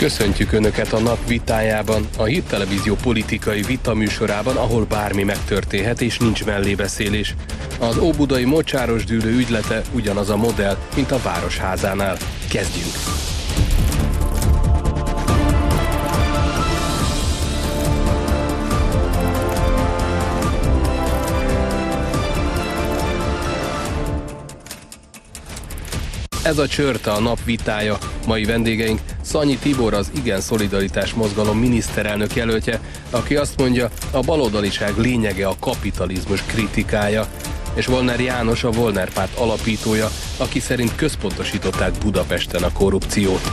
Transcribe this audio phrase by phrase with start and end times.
[0.00, 7.34] Köszöntjük Önöket a nap vitájában, a Hírtelevízió politikai vitaműsorában, ahol bármi megtörténhet és nincs mellébeszélés.
[7.78, 12.16] Az óbudai mocsáros dűlő ügylete ugyanaz a modell, mint a Városházánál.
[12.48, 13.29] Kezdjünk!
[26.50, 27.98] Ez a csörte a nap vitája.
[28.26, 34.96] Mai vendégeink Szanyi Tibor az Igen Szolidaritás Mozgalom miniszterelnök jelöltje, aki azt mondja, a baloldaliság
[34.96, 37.26] lényege a kapitalizmus kritikája,
[37.74, 43.52] és Volner János a Volner párt alapítója, aki szerint központosították Budapesten a korrupciót.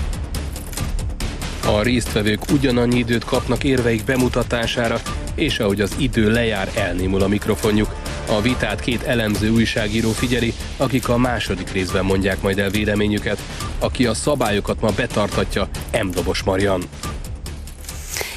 [1.66, 5.02] A résztvevők ugyanannyi időt kapnak érveik bemutatására,
[5.36, 7.96] és ahogy az idő lejár, elnémul a mikrofonjuk.
[8.30, 13.40] A vitát két elemző újságíró figyeli, akik a második részben mondják majd el véleményüket.
[13.80, 15.68] Aki a szabályokat ma betartatja,
[16.04, 16.10] M.
[16.10, 16.84] Dobos Marian.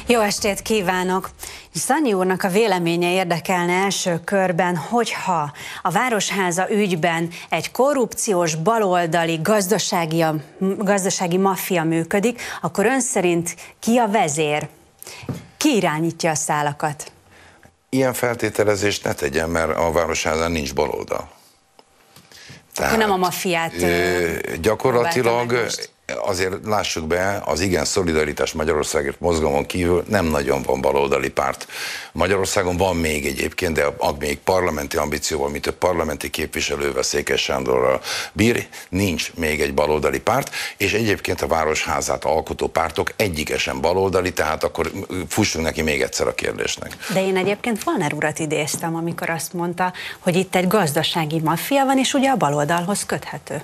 [0.07, 1.31] Jó estét kívánok!
[1.75, 10.25] Szanyi úrnak a véleménye érdekelne első körben, hogyha a Városháza ügyben egy korrupciós, baloldali, gazdasági,
[10.79, 14.69] gazdasági maffia működik, akkor ön szerint ki a vezér?
[15.57, 17.13] Ki irányítja a szálakat?
[17.93, 21.31] Ilyen feltételezést ne tegyen, mert a Városházán nincs baloldal.
[22.75, 23.73] Tehát, nem a maffiát.
[24.61, 25.67] Gyakorlatilag
[26.23, 31.67] azért lássuk be, az igen szolidaritás Magyarországért mozgalmon kívül nem nagyon van baloldali párt.
[32.13, 33.85] Magyarországon van még egyébként, de
[34.19, 38.01] még parlamenti ambícióval, mint a parlamenti képviselővel, Székes Sándorral
[38.33, 44.65] bír, nincs még egy baloldali párt, és egyébként a Városházát alkotó pártok egyikesen baloldali, tehát
[44.65, 44.91] akkor
[45.29, 46.97] fussunk neki még egyszer a kérdésnek.
[47.13, 51.99] De én egyébként Volner urat idéztem, amikor azt mondta, hogy itt egy gazdasági maffia van,
[51.99, 53.63] és ugye a baloldalhoz köthető.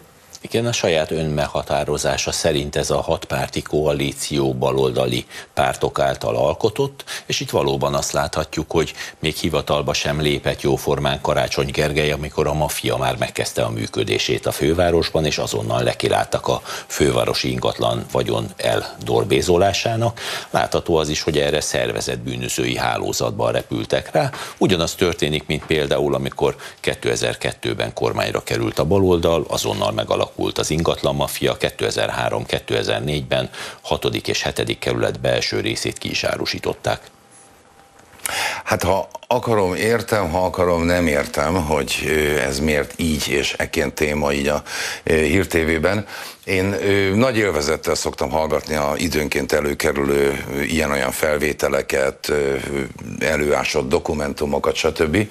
[0.51, 7.51] Igen, a saját önmeghatározása szerint ez a hatpárti koalíció baloldali pártok által alkotott, és itt
[7.51, 13.17] valóban azt láthatjuk, hogy még hivatalba sem lépett jóformán Karácsony Gergely, amikor a maffia már
[13.19, 20.21] megkezdte a működését a fővárosban, és azonnal lekiláltak a fővárosi ingatlan vagyon eldorbézolásának.
[20.51, 24.31] Látható az is, hogy erre szervezett bűnözői hálózatban repültek rá.
[24.59, 31.15] Ugyanaz történik, mint például, amikor 2002-ben kormányra került a baloldal, azonnal megalakult alakult az ingatlan
[31.15, 34.05] mafia 2003-2004-ben 6.
[34.05, 34.79] és 7.
[34.79, 37.01] kerület belső részét ki is árusították.
[38.65, 41.95] Hát ha akarom, értem, ha akarom, nem értem, hogy
[42.41, 44.63] ez miért így és ekként téma így a
[45.05, 46.07] Hír TV-ben.
[46.45, 46.65] Én
[47.15, 52.33] nagy élvezettel szoktam hallgatni a időnként előkerülő ilyen-olyan felvételeket,
[53.19, 55.29] előásott dokumentumokat, stb.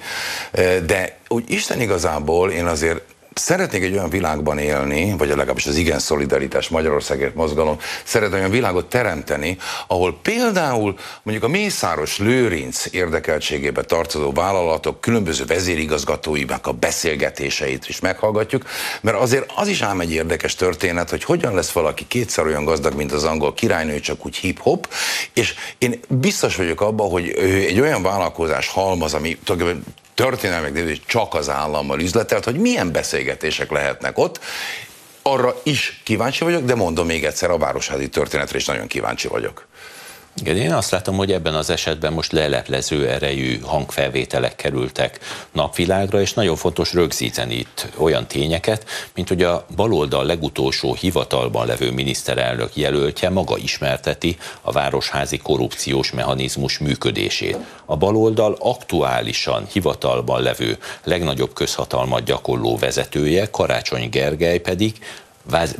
[0.86, 3.00] De úgy Isten igazából én azért
[3.38, 8.86] szeretnék egy olyan világban élni, vagy legalábbis az Igen Szolidaritás Magyarországért mozgalom szeret olyan világot
[8.86, 18.00] teremteni, ahol például mondjuk a Mészáros Lőrinc érdekeltségébe tartozó vállalatok különböző vezérigazgatóinak a beszélgetéseit is
[18.00, 18.64] meghallgatjuk,
[19.00, 22.94] mert azért az is ám egy érdekes történet, hogy hogyan lesz valaki kétszer olyan gazdag,
[22.94, 24.88] mint az angol királynő, csak úgy hip-hop,
[25.32, 27.28] és én biztos vagyok abban, hogy
[27.68, 29.38] egy olyan vállalkozás halmaz, ami
[30.16, 34.40] történelmek hogy csak az állammal üzletelt, hogy milyen beszélgetések lehetnek ott.
[35.22, 39.65] Arra is kíváncsi vagyok, de mondom még egyszer, a városházi történetre is nagyon kíváncsi vagyok.
[40.40, 45.18] Igen, én azt látom, hogy ebben az esetben most leleplező erejű hangfelvételek kerültek
[45.52, 51.90] napvilágra, és nagyon fontos rögzíteni itt olyan tényeket, mint hogy a baloldal legutolsó hivatalban levő
[51.90, 57.56] miniszterelnök jelöltje maga ismerteti a városházi korrupciós mechanizmus működését.
[57.84, 64.98] A baloldal aktuálisan hivatalban levő legnagyobb közhatalmat gyakorló vezetője, Karácsony Gergely pedig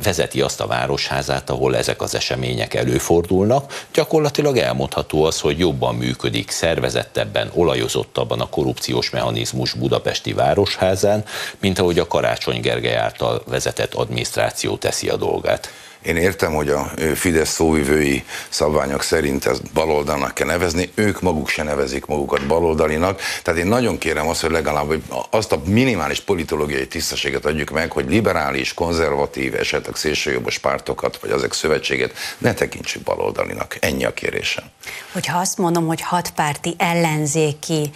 [0.03, 3.85] vezeti azt a városházát, ahol ezek az események előfordulnak.
[3.93, 11.23] Gyakorlatilag elmondható az, hogy jobban működik, szervezettebben, olajozottabban a korrupciós mechanizmus Budapesti Városházán,
[11.59, 15.69] mint ahogy a Karácsony Gergely által vezetett adminisztráció teszi a dolgát.
[16.07, 21.63] Én értem, hogy a Fidesz szóvivői szabványok szerint ezt baloldalnak kell nevezni, ők maguk se
[21.63, 27.45] nevezik magukat baloldalinak, tehát én nagyon kérem azt, hogy legalább azt a minimális politológiai tisztességet
[27.45, 33.77] adjuk meg, hogy liberális, konzervatív, esetleg szélsőjobbos pártokat, vagy azok szövetséget ne tekintsük baloldalinak.
[33.79, 34.63] Ennyi a kérésem.
[35.11, 37.89] Hogyha azt mondom, hogy hatpárti ellenzéki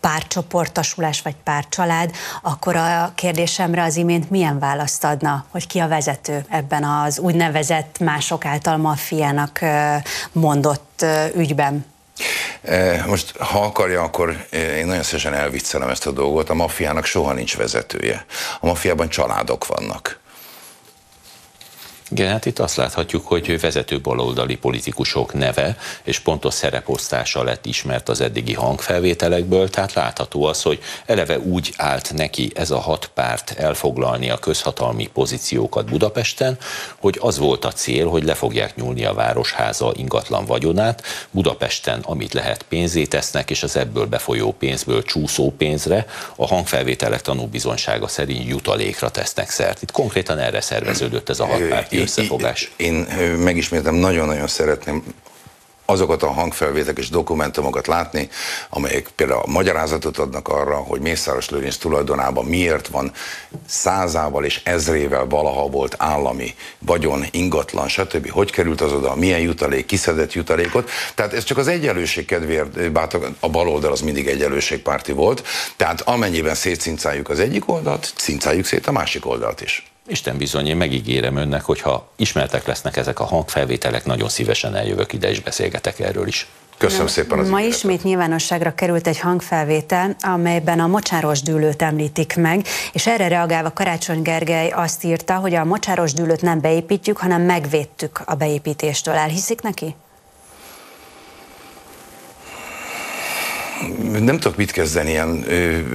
[0.00, 2.10] párcsoportosulás vagy párcsalád,
[2.42, 7.98] akkor a kérdésemre az imént milyen választ adna, hogy ki a vezető ebben az úgynevezett
[7.98, 9.60] mások által maffiának
[10.32, 11.04] mondott
[11.34, 11.84] ügyben?
[13.06, 16.50] Most, ha akarja, akkor én nagyon szívesen elviccelem ezt a dolgot.
[16.50, 18.24] A maffiának soha nincs vezetője.
[18.60, 20.18] A maffiában családok vannak.
[22.10, 28.08] Igen, hát itt azt láthatjuk, hogy vezető baloldali politikusok neve és pontos szereposztása lett ismert
[28.08, 33.50] az eddigi hangfelvételekből, tehát látható az, hogy eleve úgy állt neki ez a hat párt
[33.50, 36.58] elfoglalni a közhatalmi pozíciókat Budapesten,
[36.98, 42.32] hogy az volt a cél, hogy le fogják nyúlni a városháza ingatlan vagyonát, Budapesten, amit
[42.32, 46.06] lehet pénzé tesznek, és az ebből befolyó pénzből csúszó pénzre
[46.36, 49.82] a hangfelvételek tanúbizonsága szerint jutalékra tesznek szert.
[49.82, 51.46] Itt konkrétan erre szerveződött ez a
[51.98, 52.70] hatpárti összefogás.
[52.76, 55.02] Én, én megismétem, nagyon-nagyon szeretném
[55.86, 58.28] azokat a hangfelvétek és dokumentumokat látni,
[58.70, 63.12] amelyek például a magyarázatot adnak arra, hogy Mészáros Lőrinc tulajdonában miért van
[63.66, 68.30] százával és ezrével valaha volt állami vagyon, ingatlan, stb.
[68.30, 70.90] Hogy került az oda, milyen jutalék, kiszedett jutalékot.
[71.14, 75.42] Tehát ez csak az egyenlőség kedvéért, bátor, a baloldal az mindig egyenlőségpárti volt,
[75.76, 79.90] tehát amennyiben szétszincáljuk az egyik oldalt, cincáljuk szét a másik oldalt is.
[80.08, 85.12] Isten bizony, én megígérem önnek, hogy ha ismertek lesznek ezek a hangfelvételek, nagyon szívesen eljövök
[85.12, 86.48] ide és beszélgetek erről is.
[86.78, 87.78] Köszönöm szépen az Ma ígéretet.
[87.78, 94.22] ismét nyilvánosságra került egy hangfelvétel, amelyben a mocsáros dűlőt említik meg, és erre reagálva Karácsony
[94.22, 99.14] Gergely azt írta, hogy a mocsáros dűlőt nem beépítjük, hanem megvédtük a beépítéstől.
[99.14, 99.94] Elhiszik neki?
[104.20, 105.44] Nem tudok mit kezdeni ilyen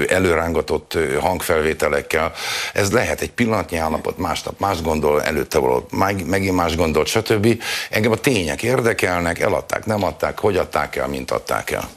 [0.08, 2.32] előrángatott hangfelvételekkel.
[2.74, 5.88] Ez lehet egy pillanatnyi állapot, másnap más gondol, előtte való
[6.26, 7.64] megint más gondol, stb.
[7.90, 11.90] Engem a tények érdekelnek, eladták, nem adták, hogy adták el, mint adták el.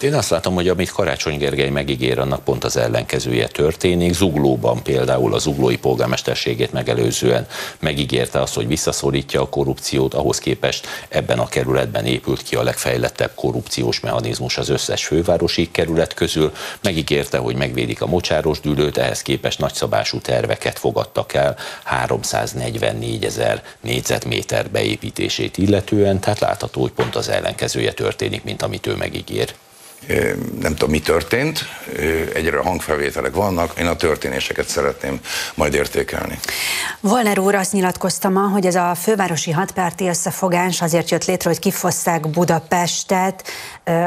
[0.00, 4.12] Én azt látom, hogy amit Karácsony Gergely megígér, annak pont az ellenkezője történik.
[4.14, 7.46] Zuglóban például az zuglói polgármesterségét megelőzően
[7.78, 13.30] megígérte azt, hogy visszaszorítja a korrupciót, ahhoz képest ebben a kerületben épült ki a legfejlettebb
[13.34, 16.52] korrupciós mechanizmus az összes fővárosi kerület közül.
[16.82, 24.70] Megígérte, hogy megvédik a mocsáros dűlőt, ehhez képest nagyszabású terveket fogadtak el 344 ezer négyzetméter
[24.70, 29.54] beépítését illetően, tehát látható, hogy pont az ellenkezője történik, mint amit ő megígér
[30.60, 31.64] nem tudom, mi történt,
[32.34, 35.20] egyre hangfelvételek vannak, én a történéseket szeretném
[35.54, 36.38] majd értékelni.
[37.00, 41.58] Volner úr azt nyilatkozta ma, hogy ez a fővárosi hatpárti összefogás azért jött létre, hogy
[41.58, 43.48] kifosszák Budapestet,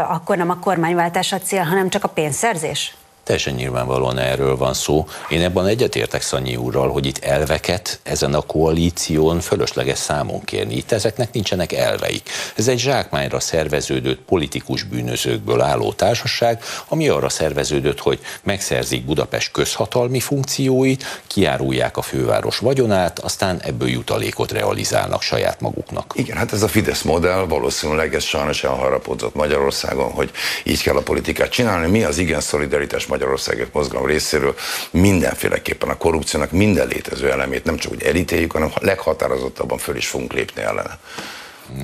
[0.10, 2.96] akkor nem a kormányváltás a cél, hanem csak a pénzszerzés?
[3.26, 5.06] Teljesen nyilvánvalóan erről van szó.
[5.30, 10.76] Én ebben egyetértek Szanyi úrral, hogy itt elveket ezen a koalíción fölösleges számon kérni.
[10.76, 12.30] Itt ezeknek nincsenek elveik.
[12.56, 20.20] Ez egy zsákmányra szerveződött politikus bűnözőkből álló társaság, ami arra szerveződött, hogy megszerzik Budapest közhatalmi
[20.20, 26.14] funkcióit, kiárulják a főváros vagyonát, aztán ebből jutalékot realizálnak saját maguknak.
[26.16, 30.32] Igen, hát ez a Fidesz modell valószínűleg ez sajnos elharapódzott Magyarországon, hogy
[30.64, 31.90] így kell a politikát csinálni.
[31.90, 34.56] Mi az igen szolidaritás Magyarországért mozgalom részéről
[34.92, 40.34] mindenféleképpen a korrupciónak minden létező elemét nem csak úgy elítéljük, hanem leghatározottabban föl is fogunk
[40.34, 41.00] lépni ellene.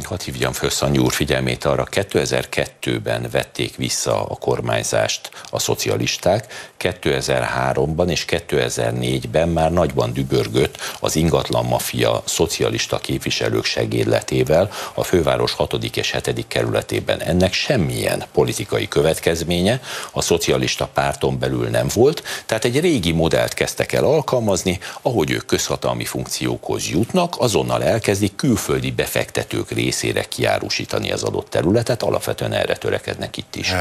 [0.04, 0.70] Hadd hívjam föl
[1.00, 10.14] úr figyelmét arra, 2002-ben vették vissza a kormányzást a szocialisták, 2003-ban és 2004-ben már nagyban
[10.14, 15.74] dübörgött az ingatlan mafia szocialista képviselők segédletével a főváros 6.
[15.74, 16.48] és 7.
[16.48, 17.22] kerületében.
[17.22, 19.82] Ennek semmilyen politikai következménye
[20.12, 25.46] a szocialista párton belül nem volt, tehát egy régi modellt kezdtek el alkalmazni, ahogy ők
[25.46, 33.38] közhatalmi funkciókhoz jutnak, azonnal elkezdik külföldi befektetők részére kiárusítani az adott területet, alapvetően erre törekednek
[33.38, 33.74] itt is.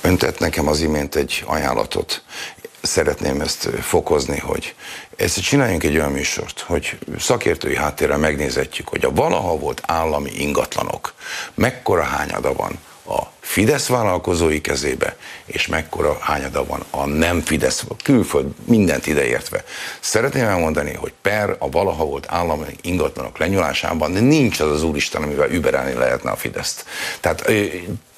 [0.00, 2.22] Öntett nekem az imént egy ajánlatot.
[2.82, 4.74] Szeretném ezt fokozni, hogy
[5.16, 11.14] ezt csináljunk egy olyan műsort, hogy szakértői háttérrel megnézetjük, hogy a valaha volt állami ingatlanok,
[11.54, 12.78] mekkora hányada van
[13.10, 19.64] a Fidesz vállalkozói kezébe, és mekkora hányada van a nem Fidesz, a külföld, mindent ideértve.
[20.00, 25.50] Szeretném elmondani, hogy per a valaha volt állami ingatlanok lenyúlásában nincs az az úristen, amivel
[25.50, 26.84] überelni lehetne a Fideszt.
[27.20, 27.50] Tehát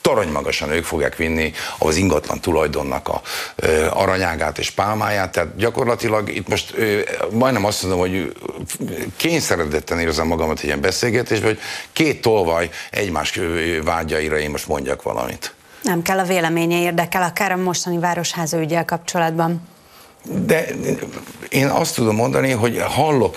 [0.03, 3.23] torony magasan ők fogják vinni az ingatlan tulajdonnak a
[3.91, 6.75] aranyágát és pálmáját, tehát gyakorlatilag itt most
[7.31, 8.33] majdnem azt mondom, hogy
[9.17, 11.61] kényszeredetten érzem magamat egy ilyen beszélgetésben, hogy
[11.93, 13.41] két tolvaj egymás
[13.85, 15.55] vágyaira én most mondjak valamit.
[15.83, 19.71] Nem kell a véleménye érdekel, akár a mostani városháza ügyel kapcsolatban.
[20.25, 20.67] De
[21.49, 23.37] én azt tudom mondani, hogy hallok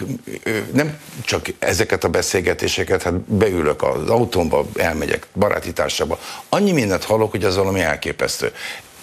[0.74, 7.32] nem csak ezeket a beszélgetéseket, hát beülök az autómba, elmegyek baráti társába, annyi mindent hallok,
[7.32, 8.54] hogy az valami elképesztő.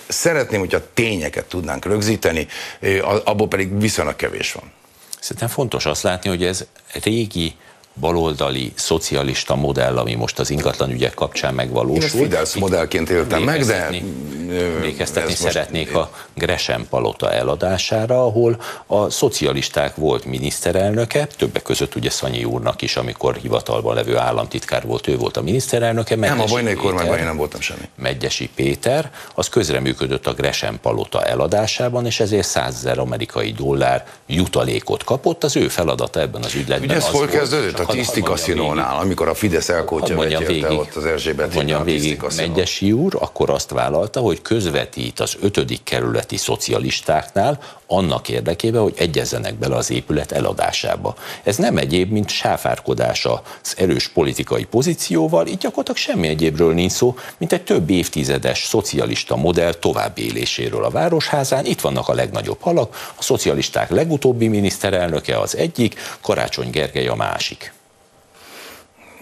[0.09, 2.47] Szeretném, hogyha tényeket tudnánk rögzíteni,
[3.25, 4.73] abból pedig viszonylag kevés van.
[5.21, 6.65] Szerintem fontos azt látni, hogy ez
[7.03, 7.55] régi
[8.01, 12.03] baloldali, szocialista modell, ami most az ingatlan ügyek kapcsán megvalósul.
[12.03, 13.91] Én Fidesz modellként éltem meg, de...
[14.77, 22.45] Emlékeztetni szeretnék a Gresham palota eladására, ahol a szocialisták volt miniszterelnöke, többek között ugye Szanyi
[22.45, 26.17] úrnak is, amikor hivatalban levő államtitkár volt, ő volt a miniszterelnöke.
[26.17, 27.89] Megyesi nem, a Bajnai kormányban én nem voltam semmi.
[27.95, 35.05] Megyesi Péter, az közreműködött a Gresham palota eladásában, és ezért 100 ezer amerikai dollár jutalékot
[35.05, 35.45] kapott.
[35.45, 37.82] Az ő feladata ebben az ügyletben Ugye ez hol kezdődött?
[37.89, 43.17] A Tiszti Kaszinónál, amikor a Fidesz elkótja végig, ott az Erzsébet mondjam végig, Megyesi úr
[43.21, 49.91] akkor azt vállalta, hogy közvetít az ötödik kerületi szocialistáknál annak érdekében, hogy egyezzenek bele az
[49.91, 51.15] épület eladásába.
[51.43, 57.17] Ez nem egyéb, mint sáfárkodás az erős politikai pozícióval, így gyakorlatilag semmi egyébről nincs szó,
[57.39, 61.65] mint egy több évtizedes szocialista modell továbbéléséről a Városházán.
[61.65, 67.72] Itt vannak a legnagyobb halak, a szocialisták legutóbbi miniszterelnöke az egyik, Karácsony Gergely a másik.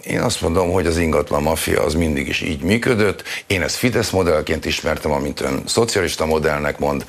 [0.03, 3.23] Én azt mondom, hogy az ingatlan mafia az mindig is így működött.
[3.47, 7.05] Én ezt Fidesz modellként ismertem, amint ön szocialista modellnek mond.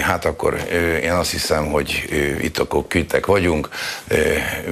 [0.00, 0.68] Hát akkor
[1.02, 2.08] én azt hiszem, hogy
[2.40, 3.68] itt akkor küldtek vagyunk.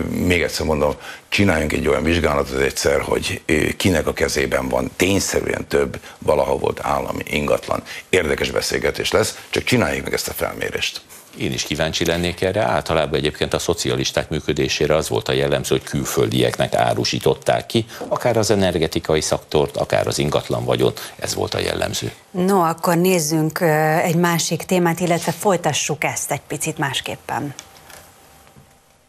[0.09, 0.95] Még egyszer mondom,
[1.29, 3.43] csináljunk egy olyan vizsgálatot egyszer, hogy
[3.77, 7.83] kinek a kezében van tényszerűen több valaha volt állami ingatlan.
[8.09, 11.01] Érdekes beszélgetés lesz, csak csináljuk meg ezt a felmérést.
[11.39, 12.63] Én is kíváncsi lennék erre.
[12.63, 18.51] Általában egyébként a szocialisták működésére az volt a jellemző, hogy külföldieknek árusították ki, akár az
[18.51, 22.13] energetikai szaktort, akár az ingatlan vagyon, ez volt a jellemző.
[22.31, 23.61] No, akkor nézzünk
[24.03, 27.55] egy másik témát, illetve folytassuk ezt egy picit másképpen.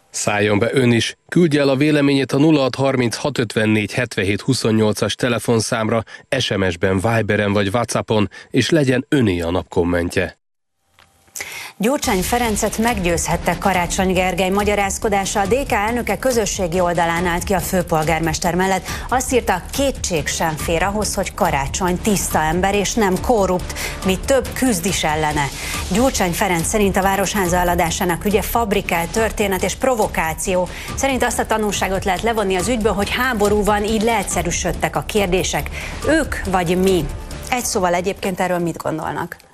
[0.10, 6.04] Szálljon be ön is, küldje el a véleményét a 0630 as telefonszámra,
[6.40, 10.38] SMS-ben, Viberen vagy Whatsappon, és legyen öné a nap kommentje.
[11.80, 15.40] Gyurcsány Ferencet meggyőzhette Karácsony Gergely magyarázkodása.
[15.40, 18.86] A DK elnöke közösségi oldalán állt ki a főpolgármester mellett.
[19.10, 23.74] Azt írta, kétség sem fér ahhoz, hogy Karácsony tiszta ember és nem korrupt,
[24.06, 25.46] mi több küzd is ellene.
[25.92, 30.68] Gyurcsány Ferenc szerint a városháza eladásának ügye fabrikált történet és provokáció.
[30.96, 35.70] Szerint azt a tanulságot lehet levonni az ügyből, hogy háború van, így leegyszerűsödtek a kérdések.
[36.08, 37.06] Ők vagy mi?
[37.50, 39.47] Egy szóval egyébként erről mit gondolnak?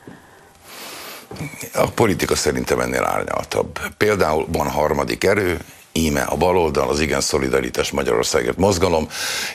[1.73, 3.79] A politika szerintem ennél árnyaltabb.
[3.97, 5.59] Például van harmadik erő,
[5.91, 9.07] íme a baloldal, az igen szolidaritás Magyarországért mozgalom.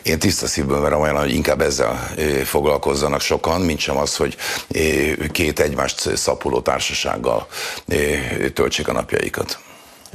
[0.03, 4.37] Én tiszta szívből merem olyan, hogy inkább ezzel foglalkozzanak sokan, mint sem az, hogy
[5.33, 7.47] két egymást szapuló társasággal
[8.55, 9.59] töltsék a napjaikat.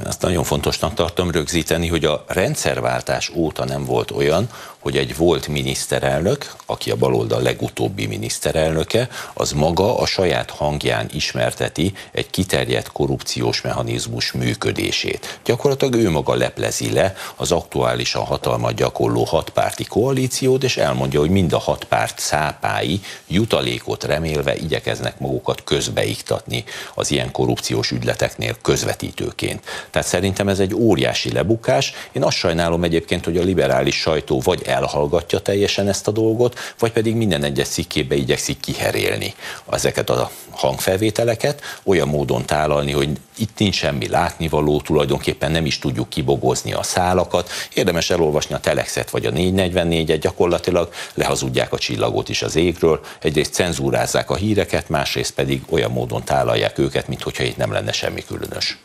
[0.02, 4.48] Azt nagyon fontosnak tartom rögzíteni, hogy a rendszerváltás óta nem volt olyan,
[4.78, 11.94] hogy egy volt miniszterelnök, aki a baloldal legutóbbi miniszterelnöke, az maga a saját hangján ismerteti
[12.12, 15.38] egy kiterjedt korrupciós mechanizmus működését.
[15.44, 21.52] Gyakorlatilag ő maga leplezi le az aktuálisan hatalmat gyakorló hatpárti koalíciót, és elmondja, hogy mind
[21.52, 29.62] a hat párt szápái jutalékot remélve igyekeznek magukat közbeiktatni az ilyen korrupciós ügyleteknél közvetítőként.
[29.94, 31.92] Tehát szerintem ez egy óriási lebukás.
[32.12, 36.92] Én azt sajnálom egyébként, hogy a liberális sajtó vagy elhallgatja teljesen ezt a dolgot, vagy
[36.92, 39.34] pedig minden egyes cikkébe igyekszik kiherélni
[39.70, 43.08] ezeket a hangfelvételeket, olyan módon tálalni, hogy
[43.38, 47.50] itt nincs semmi látnivaló, tulajdonképpen nem is tudjuk kibogozni a szálakat.
[47.74, 53.54] Érdemes elolvasni a Telexet vagy a 444-et, gyakorlatilag lehazudják a csillagot is az égről, egyrészt
[53.54, 58.78] cenzúrázzák a híreket, másrészt pedig olyan módon tálalják őket, mintha itt nem lenne semmi különös.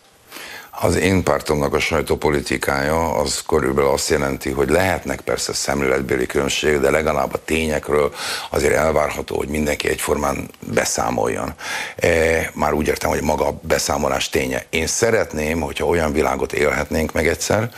[0.81, 6.89] Az én pártomnak a sajtópolitikája az körülbelül azt jelenti, hogy lehetnek persze szemléletbéli különbség, de
[6.89, 8.13] legalább a tényekről
[8.49, 11.53] azért elvárható, hogy mindenki egyformán beszámoljon.
[11.95, 12.09] E,
[12.53, 14.65] már úgy értem, hogy maga a beszámolás ténye.
[14.69, 17.69] Én szeretném, hogyha olyan világot élhetnénk meg egyszer,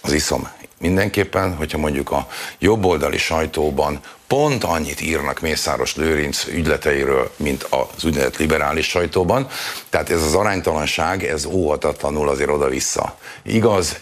[0.00, 2.26] az iszom mindenképpen, hogyha mondjuk a
[2.58, 4.00] jobboldali sajtóban
[4.32, 9.48] pont annyit írnak Mészáros Lőrinc ügyleteiről, mint az úgynevezett liberális sajtóban.
[9.88, 13.18] Tehát ez az aránytalanság, ez óhatatlanul azért oda-vissza.
[13.42, 13.96] Igaz,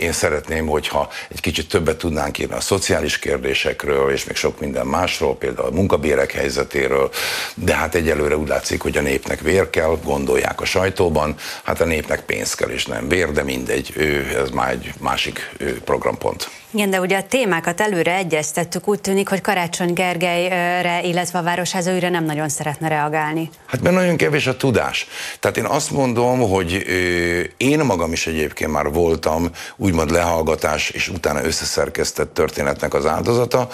[0.00, 4.86] én szeretném, hogyha egy kicsit többet tudnánk írni a szociális kérdésekről, és még sok minden
[4.86, 7.10] másról, például a munkabérek helyzetéről,
[7.54, 11.84] de hát egyelőre úgy látszik, hogy a népnek vér kell, gondolják a sajtóban, hát a
[11.84, 13.92] népnek pénz kell, és nem vér, de mindegy,
[14.36, 15.50] ez már egy másik
[15.84, 16.50] programpont.
[16.74, 21.90] Igen, de ugye a témákat előre egyeztettük, úgy tűnik, hogy Karácsony Gergelyre, illetve a Városháza
[21.90, 23.50] őre nem nagyon szeretne reagálni.
[23.66, 25.06] Hát mert nagyon kevés a tudás.
[25.40, 26.84] Tehát én azt mondom, hogy
[27.56, 33.68] én magam is egyébként már voltam úgymond lehallgatás és utána összeszerkesztett történetnek az áldozata.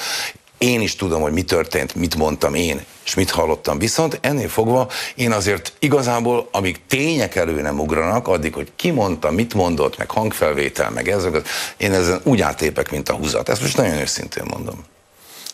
[0.58, 3.78] Én is tudom, hogy mi történt, mit mondtam én, és mit hallottam.
[3.78, 9.30] Viszont ennél fogva én azért igazából, amíg tények elő nem ugranak, addig, hogy ki mondta,
[9.30, 13.48] mit mondott, meg hangfelvétel, meg ezeket, én ezen úgy átépek, mint a húzat.
[13.48, 14.84] Ezt most nagyon őszintén mondom.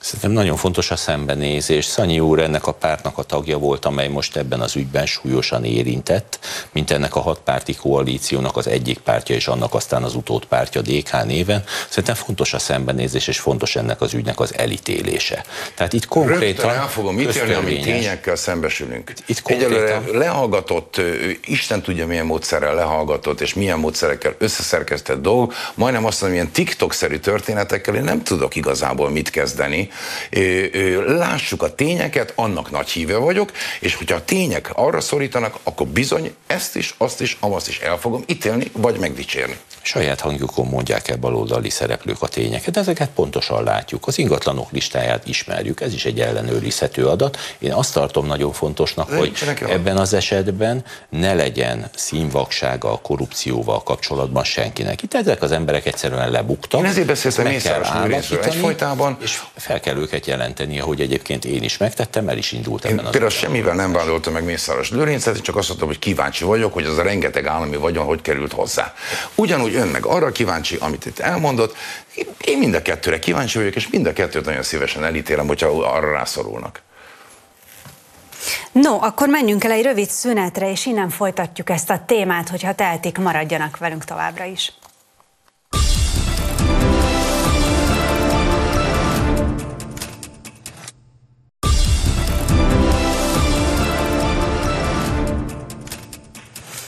[0.04, 1.84] Szerintem nagyon fontos a szembenézés.
[1.84, 6.38] Szanyi úr ennek a pártnak a tagja volt, amely most ebben az ügyben súlyosan érintett,
[6.72, 11.64] mint ennek a hatpárti koalíciónak az egyik pártja, és annak aztán az utódpártya DK néven.
[11.88, 15.44] Szerintem fontos a szembenézés, és fontos ennek az ügynek az elítélése.
[15.74, 16.40] Tehát itt konkrétan...
[16.40, 19.12] Rögtön el fogom ítélni, ami tényekkel szembesülünk.
[19.26, 19.72] Itt konkrétan...
[19.72, 21.00] Egyelőre lehallgatott,
[21.44, 27.16] Isten tudja milyen módszerrel lehallgatott, és milyen módszerekkel összeszerkesztett dolgok, majdnem azt mondom, ilyen TikTok-szerű
[27.16, 29.92] történetekkel én nem tudok igazából mit kezdeni,
[31.06, 36.34] lássuk a tényeket, annak nagy híve vagyok, és hogyha a tények arra szorítanak, akkor bizony
[36.46, 39.56] ezt is, azt is, amazt is el fogom ítélni, vagy megdicsérni.
[39.86, 44.06] Saját hangjukon mondják el baloldali szereplők a tényeket, ezeket pontosan látjuk.
[44.06, 47.38] Az ingatlanok listáját ismerjük, ez is egy ellenőrizhető adat.
[47.58, 49.32] Én azt tartom nagyon fontosnak, De hogy
[49.68, 55.02] ebben az esetben ne legyen színvaksága a korrupcióval kapcsolatban senkinek.
[55.02, 56.80] Itt ezek az emberek egyszerűen lebuktak.
[56.80, 57.88] Én ezért beszéltem Mészáros
[58.30, 59.16] egyfolytában.
[59.20, 63.04] És fel kell őket jelenteni, ahogy egyébként én is megtettem, el is indult ebben én
[63.04, 66.72] az Például az semmivel nem vádoltam meg Mészáros Lőrincet, csak azt mondtam, hogy kíváncsi vagyok,
[66.72, 68.94] hogy az a rengeteg állami vagyon hogy került hozzá.
[69.34, 71.76] Ugyanúgy ön meg arra kíváncsi, amit itt elmondott,
[72.44, 76.12] én mind a kettőre kíváncsi vagyok, és mind a kettőt nagyon szívesen elítélem, hogyha arra
[76.12, 76.82] rászorulnak.
[78.72, 83.18] No, akkor menjünk el egy rövid szünetre, és innen folytatjuk ezt a témát, hogyha tehetik,
[83.18, 84.72] maradjanak velünk továbbra is.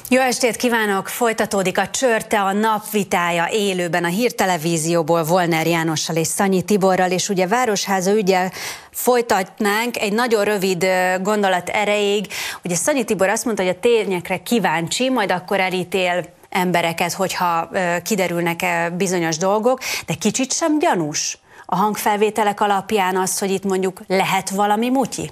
[0.08, 1.08] Jó estét kívánok!
[1.08, 7.46] Folytatódik a Csörte, a napvitája élőben a hírtelevízióból Volner Jánossal és Szanyi Tiborral, és ugye
[7.46, 8.52] Városháza ügyel
[8.90, 10.86] folytatnánk egy nagyon rövid
[11.22, 12.26] gondolat erejéig.
[12.64, 17.70] Ugye Szanyi Tibor azt mondta, hogy a tényekre kíváncsi, majd akkor elítél embereket, hogyha
[18.04, 18.64] kiderülnek
[18.96, 24.90] bizonyos dolgok, de kicsit sem gyanús a hangfelvételek alapján az, hogy itt mondjuk lehet valami
[24.90, 25.30] mutyi?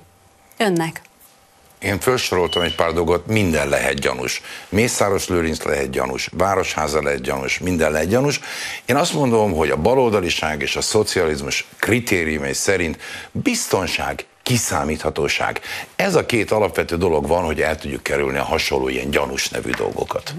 [0.56, 1.02] Önnek?
[1.84, 4.42] Én felsoroltam egy pár dolgot, minden lehet gyanús.
[4.68, 8.40] Mészáros Lőrinc lehet gyanús, Városháza lehet gyanús, minden lehet gyanús.
[8.84, 12.98] Én azt mondom, hogy a baloldaliság és a szocializmus kritériumai szerint
[13.32, 15.60] biztonság, kiszámíthatóság.
[15.96, 19.70] Ez a két alapvető dolog van, hogy el tudjuk kerülni a hasonló ilyen gyanús nevű
[19.70, 20.34] dolgokat.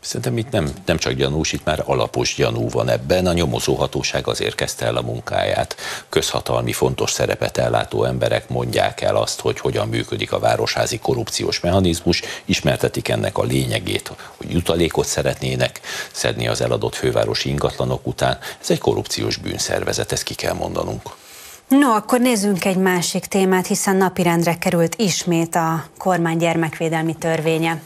[0.00, 3.26] Szerintem itt nem, nem csak gyanús, itt már alapos gyanú van ebben.
[3.26, 5.76] A nyomozóhatóság azért kezdte el a munkáját.
[6.08, 12.22] Közhatalmi fontos szerepet ellátó emberek mondják el azt, hogy hogyan működik a városházi korrupciós mechanizmus,
[12.44, 15.80] ismertetik ennek a lényegét, hogy jutalékot szeretnének
[16.12, 18.38] szedni az eladott fővárosi ingatlanok után.
[18.60, 21.02] Ez egy korrupciós bűnszervezet, ezt ki kell mondanunk.
[21.68, 27.82] No, akkor nézzünk egy másik témát, hiszen napirendre került ismét a kormány gyermekvédelmi törvénye.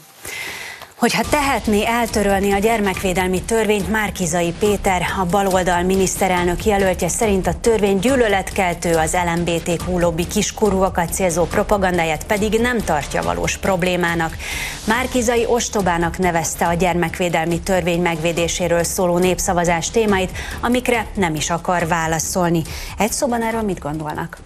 [1.03, 7.99] Hogyha tehetné eltörölni a gyermekvédelmi törvényt, Márkizai Péter, a baloldal miniszterelnök jelöltje szerint a törvény
[7.99, 14.37] gyűlöletkeltő az LMBTQ lobby kiskorúakat célzó propagandáját pedig nem tartja valós problémának.
[14.87, 22.61] Márkizai ostobának nevezte a gyermekvédelmi törvény megvédéséről szóló népszavazás témáit, amikre nem is akar válaszolni.
[22.97, 24.37] Egy szóban erről mit gondolnak?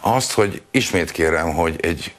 [0.00, 2.14] Azt, hogy ismét kérem, hogy egy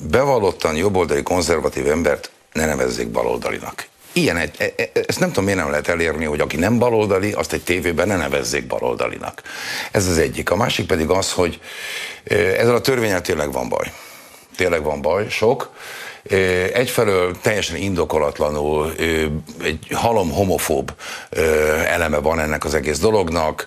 [0.00, 3.88] bevallottan jobboldali konzervatív embert ne nevezzék baloldalinak.
[4.12, 7.32] Ilyen, egy, e, e, ezt nem tudom, miért nem lehet elérni, hogy aki nem baloldali,
[7.32, 9.42] azt egy tévében ne nevezzék baloldalinak.
[9.90, 10.50] Ez az egyik.
[10.50, 11.60] A másik pedig az, hogy
[12.24, 13.92] e, ezzel a törvényel tényleg van baj.
[14.56, 15.70] Tényleg van baj, sok.
[16.72, 18.92] Egyfelől teljesen indokolatlanul
[19.62, 20.94] egy halom homofób
[21.86, 23.66] eleme van ennek az egész dolognak,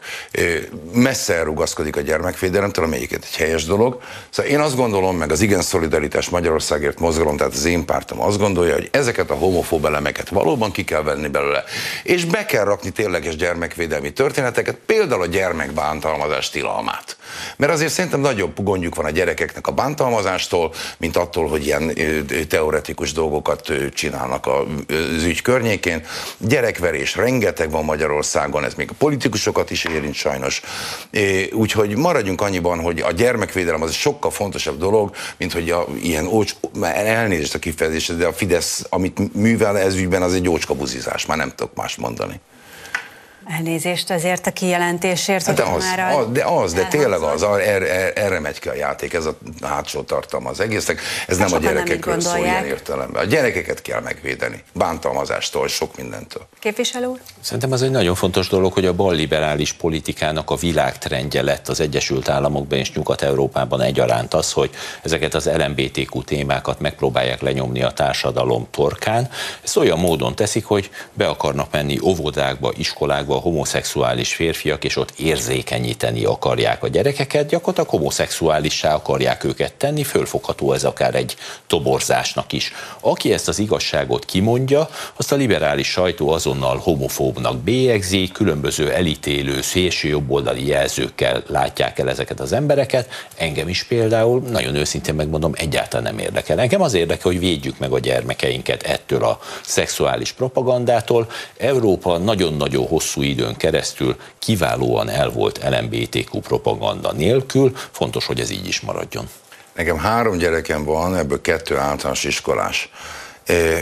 [0.93, 4.01] messze elrugaszkodik a gyermekvédelemtől, amelyiket egy helyes dolog.
[4.29, 8.37] Szóval én azt gondolom, meg az Igen Szolidaritás Magyarországért mozgalom, tehát az én pártom azt
[8.37, 11.63] gondolja, hogy ezeket a homofób elemeket valóban ki kell venni belőle,
[12.03, 17.17] és be kell rakni tényleges gyermekvédelmi történeteket, például a gyermekbántalmazás tilalmát.
[17.57, 21.91] Mert azért szerintem nagyobb gondjuk van a gyerekeknek a bántalmazástól, mint attól, hogy ilyen
[22.47, 26.05] teoretikus dolgokat csinálnak az ügy környékén.
[26.37, 30.61] Gyerekverés rengeteg van Magyarországon, ez még a politikusokat is érint sajnos.
[31.51, 36.55] Úgyhogy maradjunk annyiban, hogy a gyermekvédelem az sokkal fontosabb dolog, mint hogy a, ilyen ócs,
[36.81, 41.53] elnézést a kifejezés, de a Fidesz, amit művel ez ügyben, az egy ócskabuzizás, már nem
[41.55, 42.39] tudok más mondani.
[43.45, 48.13] Elnézést azért a kijelentésért, hát de az, már az, de az, de tényleg az, erre,
[48.13, 51.61] erre megy ki a játék, ez a hátsó tartalma az egésznek, ez hát nem a
[51.61, 53.23] gyerekekről szól ilyen értelemben.
[53.23, 56.47] A gyerekeket kell megvédeni, bántalmazástól, sok mindentől.
[56.59, 57.19] Képviselő úr?
[57.41, 62.29] Szerintem az egy nagyon fontos dolog, hogy a balliberális politikának a világtrendje lett az Egyesült
[62.29, 64.69] Államokban és Nyugat-Európában egyaránt az, hogy
[65.01, 69.29] ezeket az LMBTQ témákat megpróbálják lenyomni a társadalom torkán.
[69.63, 75.13] Ezt olyan módon teszik, hogy be akarnak menni óvodákba, iskolákba, a homoszexuális férfiak, és ott
[75.17, 81.35] érzékenyíteni akarják a gyerekeket, gyakorlatilag homoszexuálissá akarják őket tenni, fölfogható ez akár egy
[81.67, 82.73] toborzásnak is.
[82.99, 90.67] Aki ezt az igazságot kimondja, azt a liberális sajtó azonnal homofóbnak bélyegzi, különböző elítélő, szélsőjobboldali
[90.67, 93.09] jelzőkkel látják el ezeket az embereket.
[93.35, 96.59] Engem is például, nagyon őszintén megmondom, egyáltalán nem érdekel.
[96.59, 101.29] Engem az érdekel, hogy védjük meg a gyermekeinket ettől a szexuális propagandától.
[101.57, 108.67] Európa nagyon-nagyon hosszú időn keresztül kiválóan el volt LMBTQ propaganda nélkül, fontos, hogy ez így
[108.67, 109.29] is maradjon.
[109.75, 112.89] Nekem három gyerekem van, ebből kettő általános iskolás.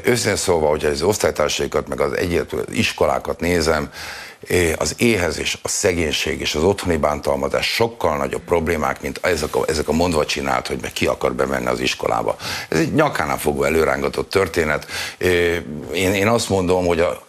[0.04, 3.91] Őszintén szólva, hogyha az osztálytársaikat, meg az egyet iskolákat nézem,
[4.75, 9.88] az éhezés, a szegénység és az otthoni bántalmazás sokkal nagyobb problémák, mint ezek a, ezek
[9.88, 12.36] a mondva csinált, hogy meg ki akar bemenni az iskolába.
[12.69, 14.88] Ez egy nyakánál fogva előrángatott történet.
[15.93, 17.25] Én, én azt mondom, hogy a,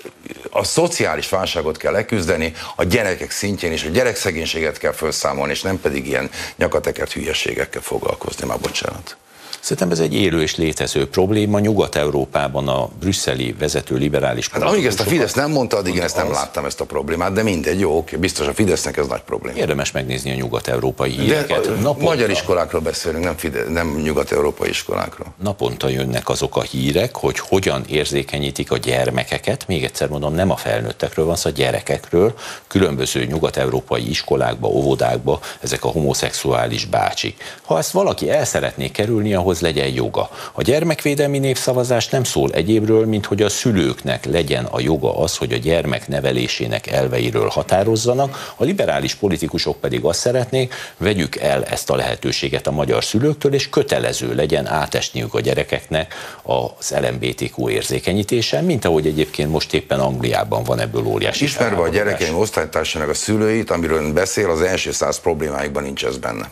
[0.51, 5.81] a szociális válságot kell leküzdeni, a gyerekek szintjén is, a gyerekszegénységet kell felszámolni, és nem
[5.81, 9.17] pedig ilyen nyakatekert hülyeségekkel foglalkozni, már bocsánat.
[9.63, 11.59] Szerintem ez egy élő és létező probléma.
[11.59, 16.17] Nyugat-Európában a brüsszeli vezető liberális Hát amíg ezt a Fidesz nem mondta, addig én ezt
[16.17, 16.33] nem az...
[16.33, 19.59] láttam ezt a problémát, de mindegy, jó, oké, biztos a Fidesznek ez nagy probléma.
[19.59, 21.65] Érdemes megnézni a nyugat-európai híreket.
[21.65, 22.05] De Naponta...
[22.05, 25.27] magyar iskolákról beszélünk, nem, Fide- nem nyugat-európai iskolákról.
[25.43, 30.57] Naponta jönnek azok a hírek, hogy hogyan érzékenyítik a gyermekeket, még egyszer mondom, nem a
[30.57, 32.35] felnőttekről van szó, a gyerekekről,
[32.67, 37.43] különböző nyugat-európai iskolákba, óvodákba, ezek a homoszexuális bácsik.
[37.63, 40.31] Ha ezt valaki el szeretné kerülni, ahhoz ahhoz legyen joga.
[40.53, 45.53] A gyermekvédelmi népszavazás nem szól egyébről, mint hogy a szülőknek legyen a joga az, hogy
[45.53, 51.97] a gyermek nevelésének elveiről határozzanak, a liberális politikusok pedig azt szeretnék, vegyük el ezt a
[51.97, 59.07] lehetőséget a magyar szülőktől, és kötelező legyen átesniük a gyerekeknek az LMBTQ érzékenyítése, mint ahogy
[59.07, 61.45] egyébként most éppen Angliában van ebből óriási.
[61.45, 66.17] Ismerve a gyerekeim osztálytársának a szülőit, amiről ön beszél, az első száz problémáikban nincs ez
[66.17, 66.51] benne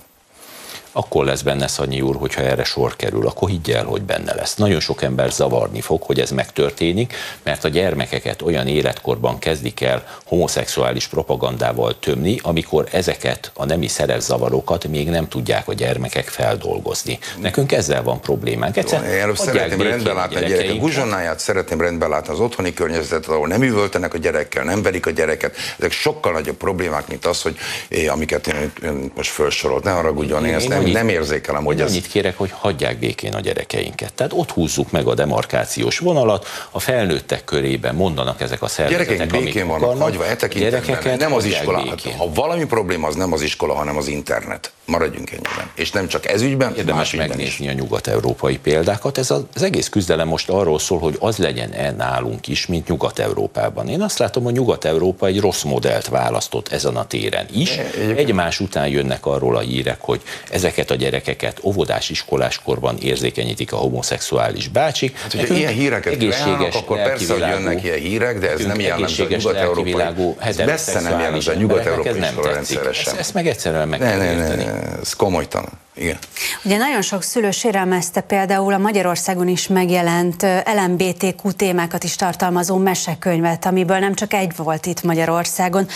[0.93, 4.55] akkor lesz benne Szanyi úr, hogyha erre sor kerül, akkor higgy el, hogy benne lesz.
[4.55, 10.05] Nagyon sok ember zavarni fog, hogy ez megtörténik, mert a gyermekeket olyan életkorban kezdik el
[10.25, 17.19] homoszexuális propagandával tömni, amikor ezeket a nemi szerepzavarokat még nem tudják a gyermekek feldolgozni.
[17.41, 18.77] Nekünk ezzel van problémánk.
[18.77, 23.27] Egyszer Jó, én szeretném rendben látni a gyerekek guzsonnáját, szeretném rendben látni az otthoni környezetet,
[23.27, 25.57] ahol nem üvöltenek a gyerekkel, nem verik a gyereket.
[25.79, 27.57] Ezek sokkal nagyobb problémák, mint az, hogy
[27.89, 29.85] eh, amiket én, én most felsorolt.
[29.85, 31.91] Ne haragudjon, én, én ezt nem annyit, nem érzékelem, hogy ez...
[31.91, 34.13] Annyit kérek, hogy hagyják békén a gyerekeinket.
[34.13, 39.43] Tehát ott húzzuk meg a demarkációs vonalat, a felnőttek körében mondanak ezek a szervezetek, Gyerekek
[39.43, 41.87] békén vannak akarnak, hagyva, e tekintetben nem az iskola.
[41.89, 44.73] Hát, ha valami probléma, az nem az iskola, hanem az internet.
[44.85, 45.71] Maradjunk ennyiben.
[45.75, 47.71] És nem csak ez ügyben, Érdemes más megnézni is.
[47.71, 49.19] a nyugat-európai példákat.
[49.19, 53.89] Ez az, az egész küzdelem most arról szól, hogy az legyen-e nálunk is, mint Nyugat-Európában.
[53.89, 57.79] Én azt látom, hogy Nyugat-Európa egy rossz modellt választott ezen a téren is.
[58.17, 63.73] Egymás után jönnek arról a hírek, hogy ezeket ezeket a gyerekeket óvodás, iskolás korban érzékenyítik
[63.73, 65.19] a homoszexuális bácsik.
[65.19, 69.25] Hát, hogyha ilyen híreket egészséges, akkor persze, hogy jönnek ilyen hírek, de ez nem jellemző
[69.25, 69.95] a nyugat-európai.
[70.39, 73.13] Ez messze nem jellemző a nyugat-európai rendszeresen.
[73.13, 75.71] Ezt, ezt meg egyszerűen meg ne, ne, ne, ne, ez komolytalan.
[75.95, 76.19] Igen.
[76.65, 83.67] Ugye nagyon sok szülő sérelmezte például a Magyarországon is megjelent LMBTQ témákat is tartalmazó mesekönyvet,
[83.67, 85.89] amiből nem csak egy volt itt Magyarországon.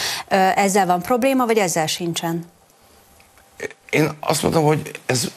[0.55, 2.53] Ezzel van probléma, vagy ezzel sincsen?
[3.91, 5.31] Én azt mondom, hogy ez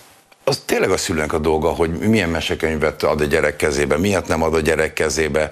[0.43, 4.43] az tényleg a szülőnek a dolga, hogy milyen mesekönyvet ad a gyerek kezébe, miért nem
[4.43, 5.51] ad a gyerek kezébe.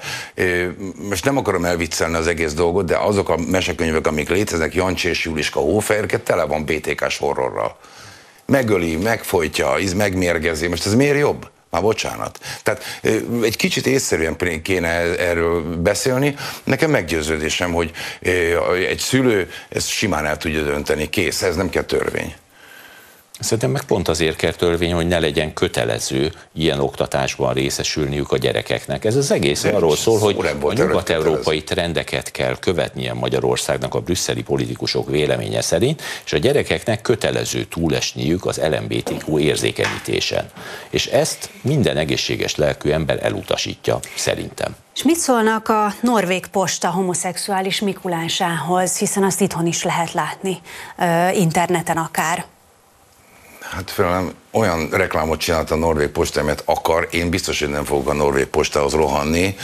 [1.10, 5.26] Most nem akarom elviccelni az egész dolgot, de azok a mesekönyvek, amik léteznek, Jancsi és
[5.26, 7.78] Juliska Hófehérke, tele van BTK-s horrorral.
[8.46, 10.68] Megöli, megfojtja, íz megmérgezi.
[10.68, 11.50] Most ez miért jobb?
[11.70, 12.40] Már bocsánat.
[12.64, 13.00] Tehát
[13.44, 16.36] egy kicsit észszerűen kéne erről beszélni.
[16.64, 17.92] Nekem meggyőződésem, hogy
[18.90, 21.10] egy szülő ezt simán el tudja dönteni.
[21.10, 22.36] Kész, ez nem kell törvény.
[23.40, 29.06] Szerintem meg pont azért kell törvény, hogy ne legyen kötelező ilyen oktatásban részesülniük a gyerekeknek.
[29.06, 34.44] Ez az egész De arról szól, hogy a nyugat-európai trendeket kell követnie Magyarországnak a brüsszeli
[34.44, 40.50] politikusok véleménye szerint, és a gyerekeknek kötelező túlesniük az LMBTQ érzékenyítésen.
[40.90, 44.76] És ezt minden egészséges lelkű ember elutasítja, szerintem.
[44.96, 50.58] És mit szólnak a norvég posta homoszexuális Mikulásához, hiszen azt itthon is lehet látni,
[51.34, 52.46] interneten akár?
[53.70, 58.10] Hát felem olyan reklámot csinált a Norvég Posta, amit akar, én biztos, hogy nem fogok
[58.10, 59.56] a Norvég Postához rohanni,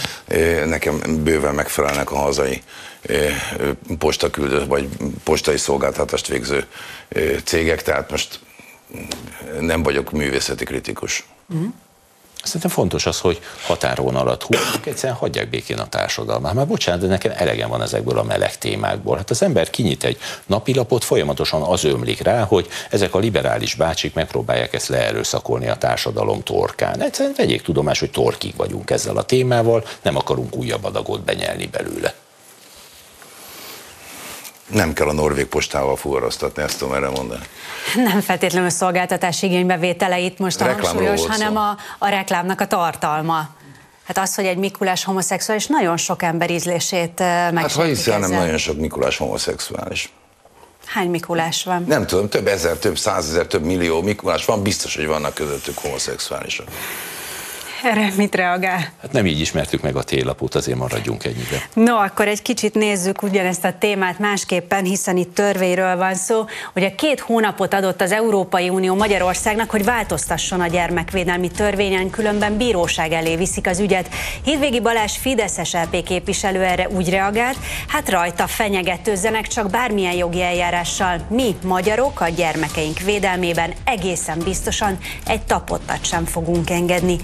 [0.65, 2.61] nekem bőven megfelelnek a hazai
[3.97, 4.89] postaküldő vagy
[5.23, 6.65] postai szolgáltatást végző
[7.43, 8.39] cégek, tehát most
[9.59, 11.25] nem vagyok művészeti kritikus.
[11.53, 11.65] Mm.
[12.43, 16.53] Szerintem fontos az, hogy határon alatt húzunk, egyszerűen hagyják békén a társadalmát.
[16.53, 19.17] Már bocsánat, de nekem elegem van ezekből a meleg témákból.
[19.17, 24.13] Hát az ember kinyit egy napilapot, folyamatosan az ömlik rá, hogy ezek a liberális bácsik
[24.13, 27.01] megpróbálják ezt leerőszakolni a társadalom torkán.
[27.01, 32.13] Egyszerűen vegyék tudomás, hogy torkig vagyunk ezzel a témával, nem akarunk újabb adagot benyelni belőle
[34.73, 37.45] nem kell a norvég postával fuvaroztatni, ezt tudom erre mondani.
[37.95, 43.49] Nem feltétlenül a szolgáltatás igénybevétele itt most a hangsúlyos, hanem a, a reklámnak a tartalma.
[44.03, 47.57] Hát az, hogy egy Mikulás homoszexuális nagyon sok ember ízlését meg.
[47.57, 50.11] Hát ha hiszel, nem nagyon sok Mikulás homoszexuális.
[50.85, 51.85] Hány Mikulás van?
[51.87, 56.67] Nem tudom, több ezer, több százezer, több millió Mikulás van, biztos, hogy vannak közöttük homoszexuálisok.
[57.83, 58.91] Erre mit reagál?
[59.01, 61.67] Hát nem így ismertük meg a télapot, azért maradjunk ennyibe.
[61.73, 66.45] No, akkor egy kicsit nézzük ugyanezt a témát másképpen, hiszen itt törvényről van szó.
[66.75, 73.11] Ugye két hónapot adott az Európai Unió Magyarországnak, hogy változtasson a gyermekvédelmi törvényen, különben bíróság
[73.11, 74.09] elé viszik az ügyet.
[74.43, 81.25] Hídvégi Balázs Fideszes LP képviselő erre úgy reagált, hát rajta fenyegetőzzenek csak bármilyen jogi eljárással.
[81.29, 87.17] Mi, magyarok, a gyermekeink védelmében egészen biztosan egy tapottat sem fogunk engedni.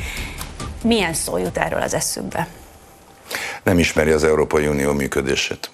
[0.82, 2.48] Milyen szó jut erről az eszükbe?
[3.64, 5.70] Nem ismeri az Európai Unió működését.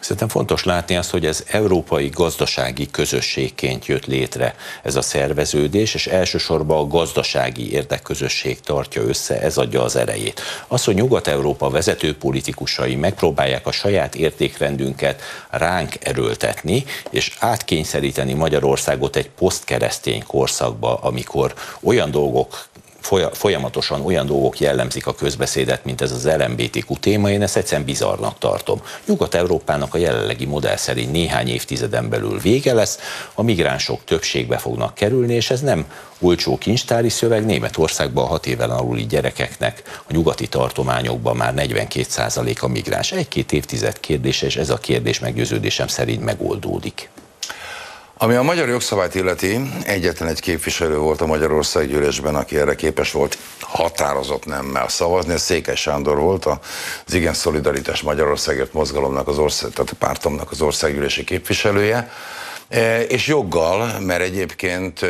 [0.00, 6.06] Szerintem fontos látni azt, hogy ez európai gazdasági közösségként jött létre ez a szerveződés, és
[6.06, 10.40] elsősorban a gazdasági érdekközösség tartja össze, ez adja az erejét.
[10.68, 19.30] Az, hogy Nyugat-Európa vezető politikusai megpróbálják a saját értékrendünket ránk erőltetni, és átkényszeríteni Magyarországot egy
[19.30, 22.68] posztkeresztény korszakba, amikor olyan dolgok
[23.32, 28.38] folyamatosan olyan dolgok jellemzik a közbeszédet, mint ez az LMBTQ téma, én ezt egyszerűen bizarnak
[28.38, 28.82] tartom.
[29.06, 32.98] Nyugat-Európának a jelenlegi modell szerint néhány évtizeden belül vége lesz,
[33.34, 35.86] a migránsok többségbe fognak kerülni, és ez nem
[36.20, 37.44] olcsó kincstári szöveg.
[37.44, 43.12] Németországban a hat éven aluli gyerekeknek a nyugati tartományokban már 42% a migráns.
[43.12, 47.08] Egy-két évtized kérdése, és ez a kérdés meggyőződésem szerint megoldódik.
[48.22, 53.12] Ami a magyar jogszabályt illeti, egyetlen egy képviselő volt a Magyarország gyűlésben, aki erre képes
[53.12, 55.32] volt határozott nemmel szavazni.
[55.32, 60.60] Ez Székely Sándor volt, az Igen Szolidaritás Magyarországért mozgalomnak az ország, tehát a pártomnak az
[60.60, 62.10] országgyűlési képviselője.
[62.70, 65.08] E, és joggal, mert egyébként e,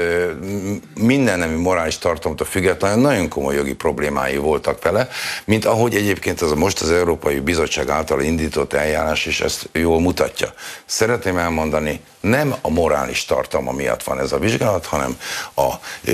[1.01, 5.09] minden nemű morális tartalomtól függetlenül nagyon komoly jogi problémái voltak vele,
[5.45, 10.53] mint ahogy egyébként az most az Európai Bizottság által indított eljárás is ezt jól mutatja.
[10.85, 15.17] Szeretném elmondani, nem a morális tartalma miatt van ez a vizsgálat, hanem
[15.55, 15.69] a
[16.11, 16.13] e,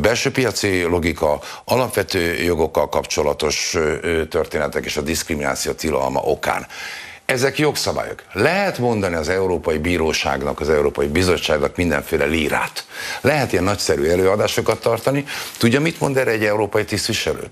[0.00, 3.76] belső piaci logika, alapvető jogokkal kapcsolatos
[4.30, 6.66] történetek és a diszkrimináció tilalma okán.
[7.26, 8.22] Ezek jogszabályok.
[8.32, 12.84] Lehet mondani az Európai Bíróságnak, az Európai Bizottságnak mindenféle lírát.
[13.20, 15.24] Lehet ilyen nagyszerű előadásokat tartani.
[15.58, 17.50] Tudja, mit mond erre egy európai tisztviselő?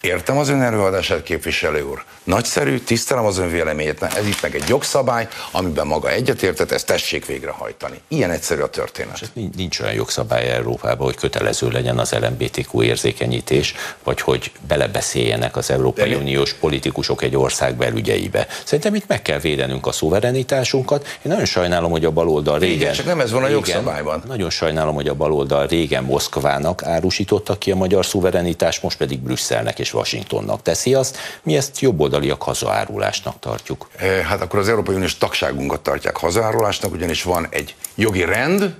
[0.00, 2.04] Értem az ön előadását, képviselő úr.
[2.24, 4.02] Nagyszerű, tisztelem az ön véleményét.
[4.02, 8.00] Ez itt meg egy jogszabály, amiben maga egyetértett, ezt tessék végrehajtani.
[8.08, 9.20] Ilyen egyszerű a történet.
[9.20, 15.70] És nincs olyan jogszabály Európában, hogy kötelező legyen az LMBTQ érzékenyítés, vagy hogy belebeszéljenek az
[15.70, 18.46] Európai De Uniós politikusok egy ország belügyeibe.
[18.64, 21.06] Szerintem itt meg kell védenünk a szuverenitásunkat.
[21.06, 22.76] Én nagyon sajnálom, hogy a baloldal régen...
[22.76, 24.22] Igen, csak nem ez van a jogszabályban.
[24.26, 29.78] nagyon sajnálom, hogy a baloldal régen Moszkvának árusította ki a magyar szuverenitást, most pedig Brüsszelnek
[29.78, 33.88] és Washingtonnak teszi azt, mi ezt jobboldaliak hazaárulásnak tartjuk.
[33.96, 38.74] Eh, hát akkor az Európai Uniós tagságunkat tartják hazaárulásnak, ugyanis van egy jogi rend,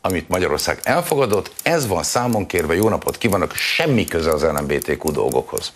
[0.00, 5.72] amit Magyarország elfogadott, ez van számon kérve, jó napot kívánok, semmi köze az LMBTQ dolgokhoz.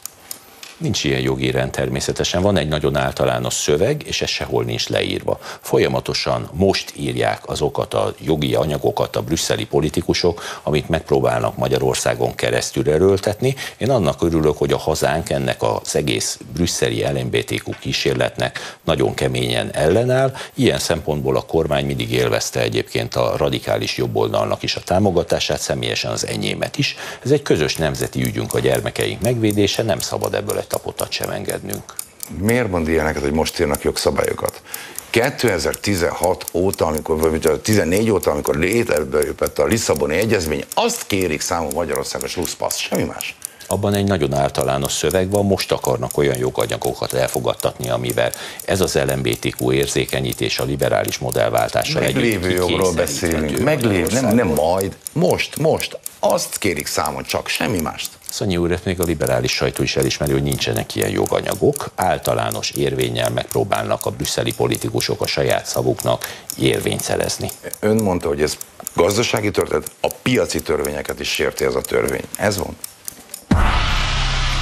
[0.79, 2.43] Nincs ilyen jogi rend természetesen.
[2.43, 5.39] Van egy nagyon általános szöveg, és ez sehol nincs leírva.
[5.61, 13.55] Folyamatosan most írják azokat a jogi anyagokat a brüsszeli politikusok, amit megpróbálnak Magyarországon keresztül erőltetni.
[13.77, 20.35] Én annak örülök, hogy a hazánk ennek az egész brüsszeli LMBTQ kísérletnek nagyon keményen ellenáll.
[20.55, 26.27] Ilyen szempontból a kormány mindig élvezte egyébként a radikális jobboldalnak is a támogatását, személyesen az
[26.27, 26.97] enyémet is.
[27.25, 31.95] Ez egy közös nemzeti ügyünk a gyermekeink megvédése, nem szabad ebből tapotat sem engednünk.
[32.39, 34.63] Miért mond ilyeneket, hogy most írnak jogszabályokat?
[35.11, 39.19] 2016 óta, amikor, vagy 14 óta, amikor létezbe
[39.57, 45.31] a Lisszaboni Egyezmény, azt kérik számon Magyarországos slusszpassz, semmi más abban egy nagyon általános szöveg
[45.31, 48.33] van, most akarnak olyan joganyagokat elfogadtatni, amivel
[48.65, 55.57] ez az LMBTQ érzékenyítés a liberális modellváltással Meglévő jogról beszélünk, meglévő, nem, nem majd, most,
[55.57, 58.11] most, azt kérik számon csak, semmi mást.
[58.29, 61.91] Szanyi úr, még a liberális sajtó is elismeri, hogy nincsenek ilyen joganyagok.
[61.95, 66.25] Általános érvényel megpróbálnak a brüsszeli politikusok a saját szavuknak
[66.59, 67.51] érvényt szerezni.
[67.81, 68.57] Ön mondta, hogy ez
[68.95, 72.25] gazdasági történet, a piaci törvényeket is sérti ez a törvény.
[72.37, 72.77] Ez van?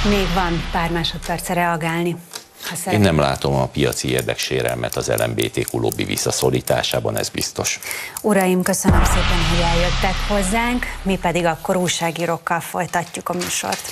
[0.09, 2.15] Még van pár másodperce reagálni.
[2.91, 7.79] Én nem látom a piaci érdeksérelmet az LMBTQ lobby visszaszorításában, ez biztos.
[8.21, 13.89] Uraim, köszönöm szépen, hogy eljöttek hozzánk, mi pedig akkor újságírókkal folytatjuk a műsort.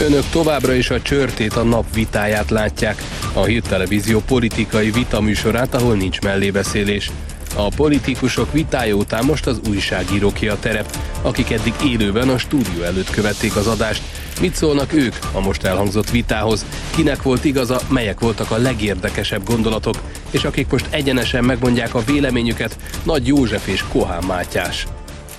[0.00, 6.20] Önök továbbra is a csörtét a nap vitáját látják, a hírtelevízió politikai vitaműsorát, ahol nincs
[6.20, 7.10] mellébeszélés.
[7.56, 13.10] A politikusok vitája után most az újságíróké a terep, akik eddig élőben a stúdió előtt
[13.10, 14.02] követték az adást.
[14.40, 16.64] Mit szólnak ők a most elhangzott vitához?
[16.96, 19.96] Kinek volt igaza, melyek voltak a legérdekesebb gondolatok,
[20.30, 24.86] és akik most egyenesen megmondják a véleményüket, Nagy József és Kohán Mátyás.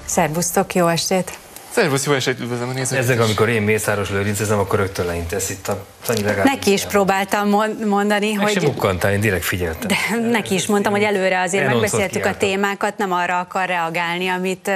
[0.06, 1.47] Szervusztok, jó estét!
[1.78, 3.04] Szervusz, jó esélyt üdvözlöm a nézőket.
[3.04, 7.50] Ezek, amikor én Mészáros Lőrincezem, akkor rögtön leintesz itt a Sanyi Neki is próbáltam
[7.86, 8.54] mondani, Meg hogy...
[8.54, 9.88] sem mukkantál, én direkt figyeltem.
[9.88, 9.96] De
[10.38, 14.72] neki is mondtam, hogy előre azért én megbeszéltük a témákat, nem arra akar reagálni, amit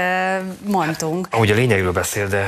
[0.65, 1.27] mondtunk.
[1.31, 2.47] Amúgy a lényegről beszél, de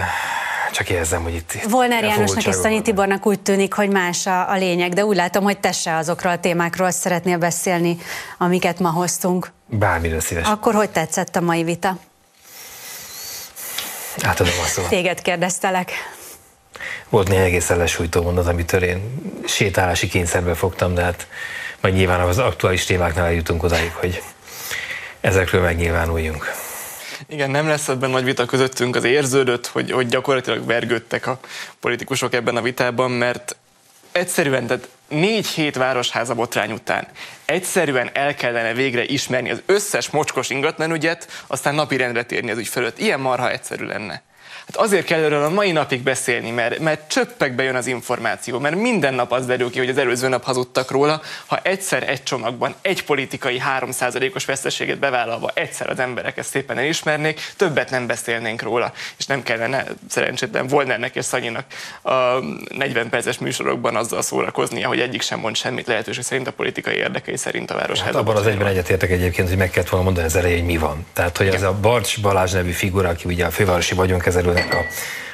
[0.72, 1.52] csak érzem, hogy itt...
[1.70, 5.44] Volner Jánosnak és Szanyi Tibornak úgy tűnik, hogy más a, a lényeg, de úgy látom,
[5.44, 7.98] hogy te se azokról a témákról szeretnél beszélni,
[8.38, 9.52] amiket ma hoztunk.
[9.66, 10.48] Bármire szíves.
[10.48, 11.98] Akkor hogy tetszett a mai vita?
[14.22, 14.88] Átadom a szót.
[14.88, 15.92] Téged kérdeztelek.
[17.10, 21.28] Volt néhány egészen lesújtó mondat, amitől én sétálási kényszerbe fogtam, de hát
[21.82, 24.22] majd nyilván az aktuális témáknál eljutunk odáig, hogy
[25.22, 26.52] ezekről megnyilvánuljunk.
[27.28, 31.40] Igen, nem lesz ebben nagy vita közöttünk, az érződött, hogy, hogy gyakorlatilag vergődtek a
[31.80, 33.56] politikusok ebben a vitában, mert
[34.14, 37.08] egyszerűen, tehát négy hét városháza botrány után
[37.46, 43.00] egyszerűen el kellene végre ismerni az összes mocskos ingatlanügyet, aztán napirendre térni az ügy fölött.
[43.00, 44.22] Ilyen marha egyszerű lenne.
[44.66, 48.76] Hát azért kell erről a mai napig beszélni, mert, mert csöppekbe jön az információ, mert
[48.76, 52.76] minden nap az derül ki, hogy az előző nap hazudtak róla, ha egyszer egy csomagban
[52.82, 58.94] egy politikai 3%-os veszteséget bevállalva egyszer az emberek ezt szépen elismernék, többet nem beszélnénk róla,
[59.18, 61.66] és nem kellene szerencsétlen Volnernek és Szanyinak
[62.02, 62.12] a
[62.78, 67.38] 40 perces műsorokban azzal szórakoznia, hogy egyik sem mond semmit lehetőség szerint a politikai érdekei
[67.38, 68.02] szerint a város.
[68.02, 70.78] Hát abban az egyben egyetértek egyébként, hogy meg kellett volna mondani az elején, hogy mi
[70.78, 71.06] van.
[71.14, 71.58] Tehát, hogy Igen.
[71.58, 74.86] ez a Barcs Balázs nevű figura, aki ugye a fővárosi vagyonkezelő a,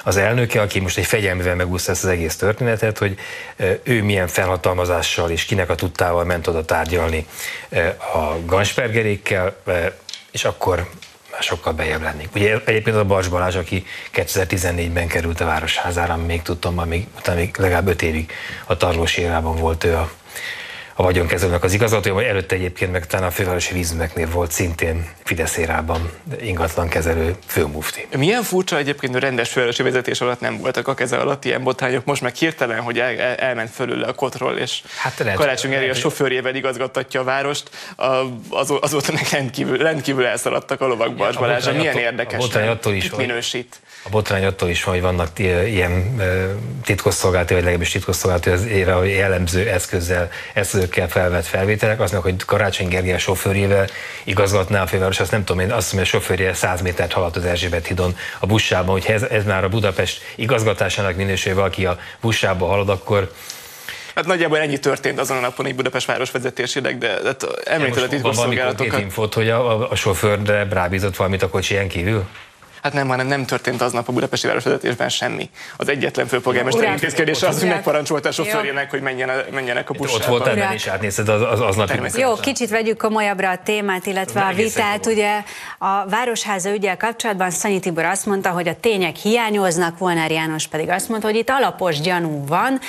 [0.03, 3.17] az elnöke, aki most egy fegyelmivel megúszta ezt az egész történetet, hogy
[3.83, 7.27] ő milyen felhatalmazással és kinek a tudtával ment oda tárgyalni
[8.13, 9.55] a Ganspergerékkel,
[10.31, 10.89] és akkor
[11.41, 12.29] sokkal bejebb lennék.
[12.35, 17.55] Ugye egyébként a Bars Balázs, aki 2014-ben került a Városházára, még tudtam, még, utána még
[17.57, 18.31] legalább öt évig
[18.65, 20.11] a Tarlós volt ő a
[20.99, 26.11] a vagyonkezelőnek az igazgatója, előtte egyébként meg talán a fővárosi vízmeknél volt szintén Fidesz érában
[26.89, 28.07] kezelő főmufti.
[28.17, 32.05] Milyen furcsa egyébként a rendes fővárosi vezetés alatt nem voltak a keze alatt ilyen botrányok,
[32.05, 35.89] most meg hirtelen, hogy el, el, elment fölül a kotról, és hát lehet, Karácsony Eri
[35.89, 37.69] a sofőrjével igazgattatja a várost,
[38.49, 41.71] az, azóta meg rendkívül, rendkívül elszaladtak a lovak Bars Balázsa.
[41.71, 43.79] Milyen érdekes, a attól is, minősít.
[44.03, 46.21] A botrány attól is hogy vannak ilyen
[46.83, 50.29] titkosszolgálati, vagy legalábbis titkosszolgálati az hogy jellemző eszközzel,
[50.89, 53.87] eszközökkel felvett felvételek, aznak, hogy Karácsony Gergely sofőrjével
[54.23, 57.35] igazgatná a főváros, azt nem tudom, én azt mondom, hogy a sofőrje 100 métert haladt
[57.35, 61.99] az Erzsébet hidon a buszában, hogy ez, ez már a Budapest igazgatásának minőség, valaki a
[62.21, 63.31] buszába halad, akkor
[64.15, 68.07] Hát nagyjából ennyi történt azon a napon egy Budapest város vezetésének, de hát említed a
[68.07, 68.91] titkosszolgálatokat.
[68.91, 72.27] Van infót, hogy a, a, a sofőrre rábízott valamit a kocsiján kívül?
[72.83, 75.49] Hát nem, hanem nem történt aznap a budapesti városvezetésben semmi.
[75.77, 80.17] Az egyetlen főpolgármester intézkedése az, hogy megparancsolta a sofőrjének, hogy menjenek, menjenek a buszába.
[80.17, 84.41] Ott volt ebben is átnézted az, az, aznapi Jó, kicsit vegyük komolyabbra a témát, illetve
[84.41, 85.05] a vitát.
[85.05, 85.43] Ugye
[85.77, 90.89] a Városháza ügyel kapcsolatban Szanyi Tibor azt mondta, hogy a tények hiányoznak, Volnár János pedig
[90.89, 92.79] azt mondta, hogy itt alapos gyanú van,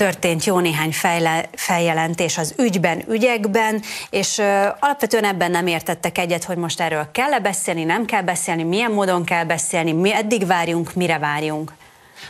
[0.00, 6.44] történt jó néhány fejle, feljelentés az ügyben, ügyekben, és ö, alapvetően ebben nem értettek egyet,
[6.44, 10.94] hogy most erről kell-e beszélni, nem kell beszélni, milyen módon kell beszélni, mi eddig várjunk,
[10.94, 11.72] mire várjunk.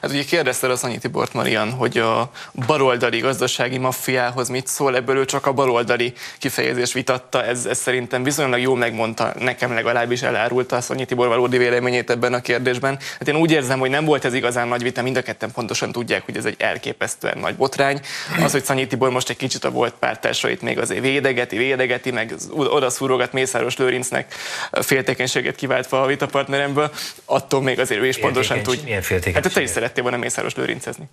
[0.02, 2.30] Hát ugye kérdezte a Szanyi Tibort Marian, hogy a
[2.66, 8.22] baloldali gazdasági maffiához mit szól, ebből ő csak a baloldali kifejezés vitatta, ez, ez szerintem
[8.22, 12.98] viszonylag jól megmondta, nekem legalábbis elárulta a Szanyi Tibor valódi véleményét ebben a kérdésben.
[13.18, 15.92] Hát én úgy érzem, hogy nem volt ez igazán nagy vita, mind a ketten pontosan
[15.92, 18.00] tudják, hogy ez egy elképesztően nagy botrány.
[18.42, 22.34] Az, hogy Szanyi Tibor most egy kicsit a volt pártársait még azért védegeti, védegeti, meg
[22.54, 24.34] odaszúrogat Mészáros Lőrincnek
[24.72, 26.90] féltékenységet kiváltva a vitapartneremből,
[27.24, 28.82] attól még azért ő is pontosan tudja.
[28.84, 29.02] Milyen
[29.34, 31.08] Hát te is szerettél volna Mészáros Lőrincezni.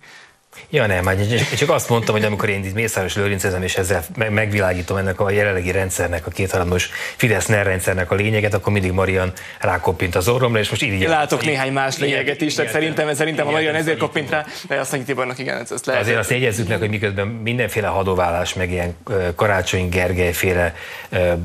[0.70, 4.96] Ja nem, hát csak azt mondtam, hogy amikor én itt Mészáros Lőrincezem, és ezzel megvilágítom
[4.96, 10.28] ennek a jelenlegi rendszernek, a kétharmados fidesz rendszernek a lényeget, akkor mindig Marian rákoppint az
[10.28, 13.98] orromra, és most így Látok néhány más lényeget is, tehát szerintem, szerintem a Marian ezért
[13.98, 16.02] koppint rá, de azt Tibornak igen, ezt lehet.
[16.02, 18.96] Azért azt jegyezzük meg, hogy miközben mindenféle hadoválás, meg ilyen
[19.34, 20.74] Karácsony Gergely féle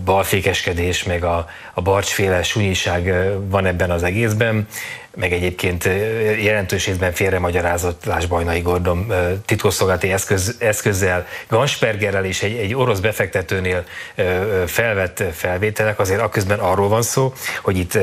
[0.05, 3.13] balfékeskedés, meg a, a Barcsféle sunyiság
[3.49, 4.67] van ebben az egészben,
[5.15, 5.83] meg egyébként
[6.41, 9.13] jelentős részben félremagyarázott Bajnai Gordon
[9.45, 13.83] titkosszolgálati eszköz, eszközzel, Ganspergerrel és egy, egy orosz befektetőnél
[14.65, 17.97] felvett felvételek, azért akközben arról van szó, hogy itt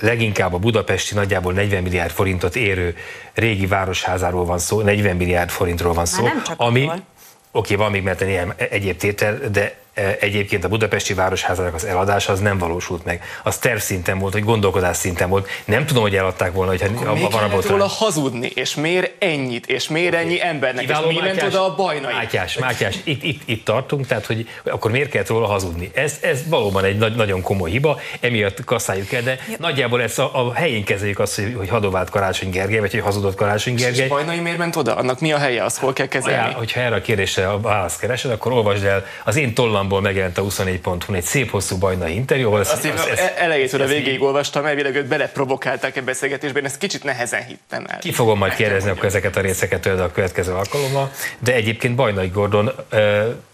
[0.00, 2.96] leginkább a budapesti nagyjából 40 milliárd forintot érő
[3.34, 7.02] régi városházáról van szó, 40 milliárd forintról van szó, ami, oké,
[7.50, 9.83] okay, van még mert ilyen egyéb tétel, de
[10.20, 13.22] egyébként a budapesti városházának az eladása az nem valósult meg.
[13.42, 15.48] Az terv szinten volt, hogy gondolkodás szinten volt.
[15.64, 19.88] Nem tudom, hogy eladták volna, hogyha Akkor van a róla hazudni, és miért ennyit, és
[19.88, 22.12] miért ennyi embernek, Kiváló és mi ment oda a bajnai?
[22.12, 25.90] Mátyás, Mátyás, itt, itt, itt tartunk, tehát hogy akkor miért kellett róla hazudni?
[25.94, 29.56] Ez, ez valóban egy nagy, nagyon komoly hiba, emiatt kasszáljuk el, de ja.
[29.58, 33.34] nagyjából ezt a, a helyén kezeljük azt, hogy, hogy hadovált Karácsony Gergely, vagy hogy hazudott
[33.34, 34.02] Karácsony Gergely.
[34.02, 34.96] És bajnai miért ment oda?
[34.96, 35.64] Annak mi a helye?
[35.64, 36.50] Azt hol kell kezelni?
[36.50, 40.00] Ja, hogyha erre a kérdésre a választ keresed, akkor olvasd el az én tollam honlapból
[40.00, 44.22] megjelent a 24.hu egy szép hosszú bajnai interjú, ahol azt, azt, azt, elejétől a végéig
[44.22, 47.98] olvastam, elvileg őt beleprovokálták ebbe beszélgetésben, én ezt kicsit nehezen hittem el.
[47.98, 52.28] Ki fogom majd kérdezni akkor ezeket a részeket tőled a következő alkalommal, de egyébként Bajnai
[52.28, 52.72] Gordon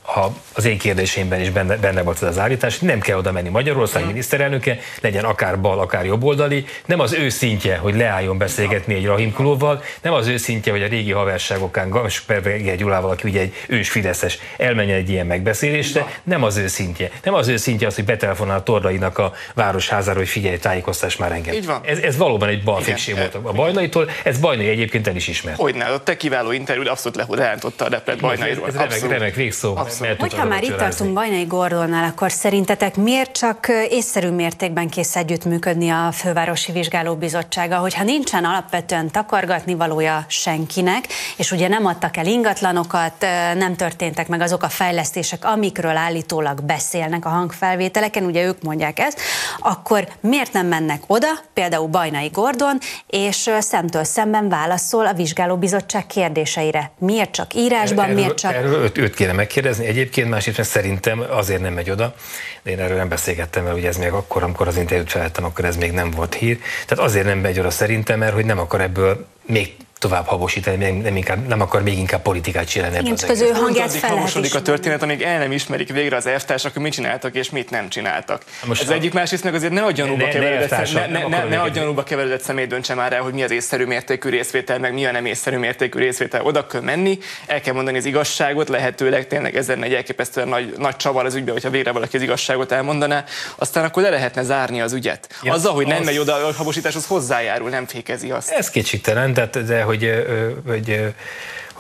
[0.03, 3.49] ha az én kérdéseimben is benne, benne volt ez az állítás, nem kell oda menni
[3.49, 4.07] Magyarország mm.
[4.07, 9.33] miniszterelnöke, legyen akár bal, akár jobboldali, nem az ő szintje, hogy leálljon beszélgetni egy Rahim
[9.33, 13.91] Kulóval, nem az ő szintje, hogy a régi haverságokán Gasperger Gyulával, aki ugye egy ős
[13.91, 17.11] Fideszes, elmenjen egy ilyen megbeszélésre, nem az ő szintje.
[17.25, 21.33] Nem az ő szintje az, hogy betelefonál a Tordainak a városházára, hogy figyelj, tájékoztass már
[21.33, 21.55] engem.
[21.55, 21.81] Így van.
[21.85, 25.57] Ez, ez valóban egy balfékség volt a Bajnaitól, ez Bajnai egyébként el is ismert.
[25.57, 28.69] Hogyne, a te kiváló interjú abszolút lehurántotta a replet Bajnairól.
[28.69, 29.77] Ez, ez remek, remek végszó.
[30.19, 36.13] Hogyha már itt tartunk Bajnai Gordonnál, akkor szerintetek miért csak észszerű mértékben kész együttműködni a
[36.13, 43.15] Fővárosi Vizsgálóbizottsága, hogyha nincsen alapvetően takargatni valója senkinek, és ugye nem adtak el ingatlanokat,
[43.55, 49.21] nem történtek meg azok a fejlesztések, amikről állítólag beszélnek a hangfelvételeken, ugye ők mondják ezt,
[49.59, 56.91] akkor miért nem mennek oda, például Bajnai Gordon, és szemtől szemben válaszol a vizsgálóbizottság kérdéseire?
[56.99, 58.55] Miért csak írásban, erről, miért csak...
[58.55, 59.80] Erről őt kéne megkérdezni.
[59.81, 62.15] Egyébként másrészt szerintem azért nem megy oda,
[62.63, 65.65] de én erről nem beszélgettem, mert ugye ez még akkor, amikor az interjút felvettem, akkor
[65.65, 66.59] ez még nem volt hír.
[66.87, 70.95] Tehát azért nem megy oda szerintem, mert hogy nem akar ebből még tovább habosítani, nem,
[70.95, 74.55] nem, inkább, nem akar még inkább politikát csinálni ebben az, az ő hangját fel lehet
[74.55, 77.89] a történet, amíg el nem ismerik végre az elvtárs, akkor mit csináltak és mit nem
[77.89, 78.43] csináltak.
[78.65, 78.93] Most Ez a...
[78.93, 82.03] egyik másrészt meg azért ne a gyanúba ne, keveredett, ne, ne, ne, ne a gyanúba
[82.03, 85.27] keveredett személy döntse már el, hogy mi az észszerű mértékű részvétel, meg mi a nem
[85.27, 86.43] észszerű mértékű részvétel.
[86.45, 90.97] Oda kell menni, el kell mondani az igazságot, lehetőleg tényleg ezen egy elképesztően nagy, nagy
[90.97, 93.25] csavar az ügybe, hogyha végre valaki az igazságot elmondaná,
[93.57, 95.29] aztán akkor le lehetne zárni az ügyet.
[95.43, 95.91] Ja, Azzal, hogy az...
[95.91, 98.51] nem megy oda a habosításhoz hozzájárul, nem fékezi azt.
[98.51, 100.25] Ez kétségtelen, de, de hogy
[100.67, 101.15] hogy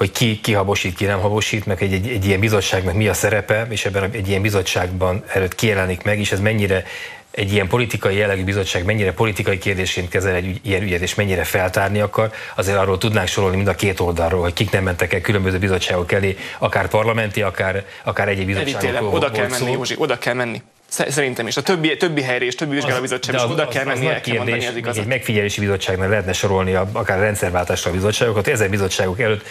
[0.00, 3.14] hogy ki, ki habosít, ki nem habosít, meg egy, egy, egy ilyen bizottságnak mi a
[3.14, 6.84] szerepe, és ebben egy ilyen bizottságban előtt kijelenik meg, és ez mennyire
[7.30, 11.44] egy ilyen politikai jellegű bizottság mennyire politikai kérdésként kezel egy ügy, ilyen ügyet, és mennyire
[11.44, 15.20] feltárni akar, azért arról tudnánk sorolni mind a két oldalról, hogy kik nem mentek el
[15.20, 19.14] különböző bizottságok elé, akár parlamenti, akár, akár egyéb bizottságok.
[19.14, 20.62] Oda kell menni, Józsi, oda kell menni.
[20.90, 21.56] Szerintem is.
[21.56, 24.76] A többi, többi helyre és többi vizsgálóbizottság is oda kell menni, el kell mondani az
[24.76, 25.02] igazat.
[25.02, 29.46] Egy megfigyelési bizottságnál lehetne sorolni a, akár a rendszerváltásra a bizottságokat, ezen bizottságok előtt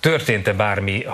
[0.00, 1.06] történt-e bármi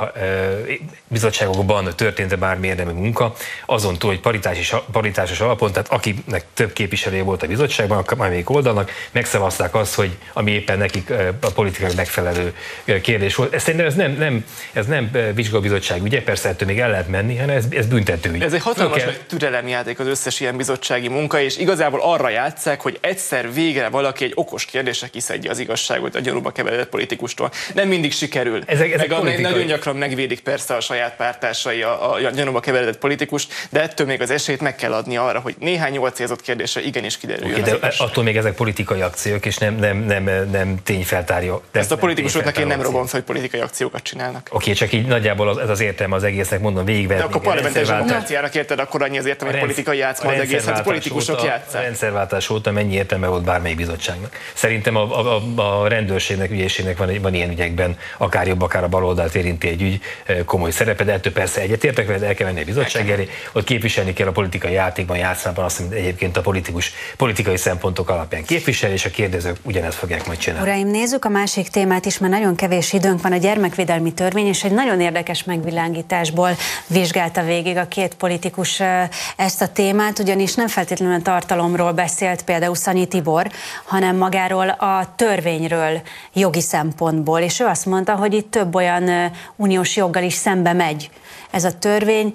[1.09, 3.35] bizottságokban, történt-e bármi érdemi munka,
[3.67, 8.91] azon túl, hogy paritásos, paritásos alapon, tehát akinek több képviselője volt a bizottságban, amelyik oldalnak,
[9.11, 11.11] megszavazták azt, hogy ami éppen nekik
[11.41, 12.55] a politikai megfelelő
[13.03, 13.55] kérdés volt.
[13.55, 17.37] Ez szerintem ez nem, nem, ez nem vizsgóbizottság ügye, persze ettől még el lehet menni,
[17.37, 18.37] hanem ez, ez büntető.
[18.41, 19.13] Ez egy hatalmas kell...
[19.27, 24.33] türelemjáték az összes ilyen bizottsági munka, és igazából arra játszák, hogy egyszer végre valaki egy
[24.35, 27.51] okos kérdésre kiszedje az igazságot a gyanúba keveredett politikustól.
[27.75, 28.63] Nem mindig sikerül.
[28.73, 29.43] Ezek, ezek meg politikai...
[29.53, 34.21] nagyon gyakran megvédik persze a saját pártársai a, a gyanúba keveredett politikust, de ettől még
[34.21, 37.61] az esélyt meg kell adni arra, hogy néhány jól célzott kérdésre igenis kiderüljön.
[37.61, 41.61] Okay, de attól még ezek politikai akciók, és nem, nem, nem, nem tényfeltárja.
[41.73, 44.49] Ezt a politikusoknak én nem robom fel, hogy politikai akciókat csinálnak.
[44.51, 47.23] Oké, okay, csak így nagyjából az, ez az értelme az egésznek, mondom, végigvetni.
[47.23, 50.79] De akkor parlamentáris demokráciának érted, akkor annyi az értelme, hogy politikai játszma az egész, hát
[50.79, 51.81] a politikusok játszák.
[51.81, 54.37] A rendszerváltás óta mennyi értelme volt bármelyik bizottságnak?
[54.53, 59.35] Szerintem a, a, a rendőrségnek, ügyészségnek van, van ilyen ügyekben, akár jobb, akár a baloldalt
[59.35, 60.01] érinti egy ügy
[60.45, 64.13] komoly szerepe, de ettől persze egyetértek, mert el kell menni a bizottság elé, ott képviselni
[64.13, 69.05] kell a politikai játékban, játszában azt, amit egyébként a politikus politikai szempontok alapján képvisel, és
[69.05, 70.69] a kérdezők ugyanezt fogják majd csinálni.
[70.69, 74.65] Uraim, nézzük a másik témát is, mert nagyon kevés időnk van, a gyermekvédelmi törvény, és
[74.65, 76.51] egy nagyon érdekes megvilágításból
[76.87, 78.83] vizsgálta végig a két politikus
[79.37, 83.47] ezt a témát, ugyanis nem feltétlenül a tartalomról beszélt például Szanyi Tibor,
[83.85, 86.01] hanem magáról a törvényről
[86.33, 91.11] jogi szempontból, és ő azt mondta, hogy itt több olyan uniós joggal is szembe megy
[91.53, 92.35] ez a törvény,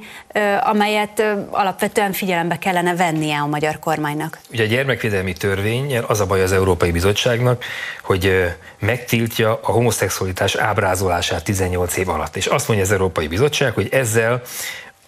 [0.64, 4.40] amelyet alapvetően figyelembe kellene vennie a magyar kormánynak.
[4.52, 7.64] Ugye a gyermekvédelmi törvény az a baj az Európai Bizottságnak,
[8.04, 12.36] hogy megtiltja a homoszexualitás ábrázolását 18 év alatt.
[12.36, 14.42] És azt mondja az Európai Bizottság, hogy ezzel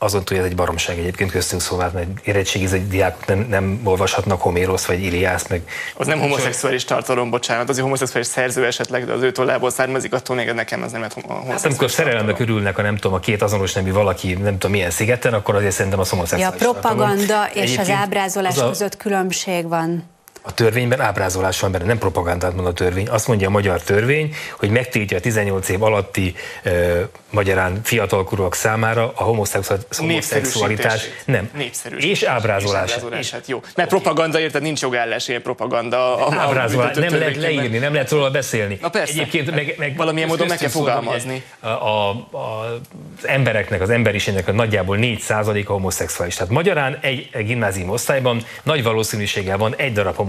[0.02, 4.86] azon túl, ez egy baromság egyébként köztünk szóval, mert érettségiző diákok nem, nem olvashatnak Homérosz
[4.86, 5.62] vagy Iliász, meg...
[5.96, 10.14] Az nem homoszexuális tartalom, bocsánat, az egy homoszexuális szerző esetleg, de az ő tollából származik,
[10.14, 11.62] attól még nekem ez nem lehet homoszexuális.
[11.62, 14.92] Hát amikor szerelembe körülnek a nem tudom, a két azonos nemű valaki, nem tudom milyen
[14.92, 16.62] szigeten, akkor azért szerintem a homoszexuális.
[16.62, 17.64] Ja, a propaganda tartalom.
[17.64, 18.68] és az ábrázolás az a...
[18.68, 20.04] között különbség van.
[20.42, 23.08] A törvényben ábrázolás van benne, nem propagandát mond a törvény.
[23.08, 26.36] Azt mondja a magyar törvény, hogy megtiltja a 18 év alatti
[26.66, 31.08] uh, magyarán fiatalkorúak számára a homoszexualitás.
[31.26, 31.50] Nem.
[31.98, 32.90] És ábrázolás.
[32.90, 33.32] És ábrázolás.
[33.32, 33.62] Hát jó.
[33.76, 36.28] Mert propaganda, érted, nincs jogállás ilyen propaganda.
[36.28, 36.96] A, ábrázolás.
[36.96, 38.78] Nem lehet leírni, nem lehet róla beszélni.
[38.82, 39.14] Na persze.
[39.14, 41.44] Egyébként meg, meg Valamilyen módon meg kell fogalmazni.
[41.60, 42.80] A, a, a,
[43.18, 45.24] az embereknek, az emberiségnek a nagyjából 4
[45.66, 46.36] a homoszexuális.
[46.36, 50.29] Tehát magyarán egy, egy gimnázium osztályban nagy valószínűséggel van egy darab homoszexuális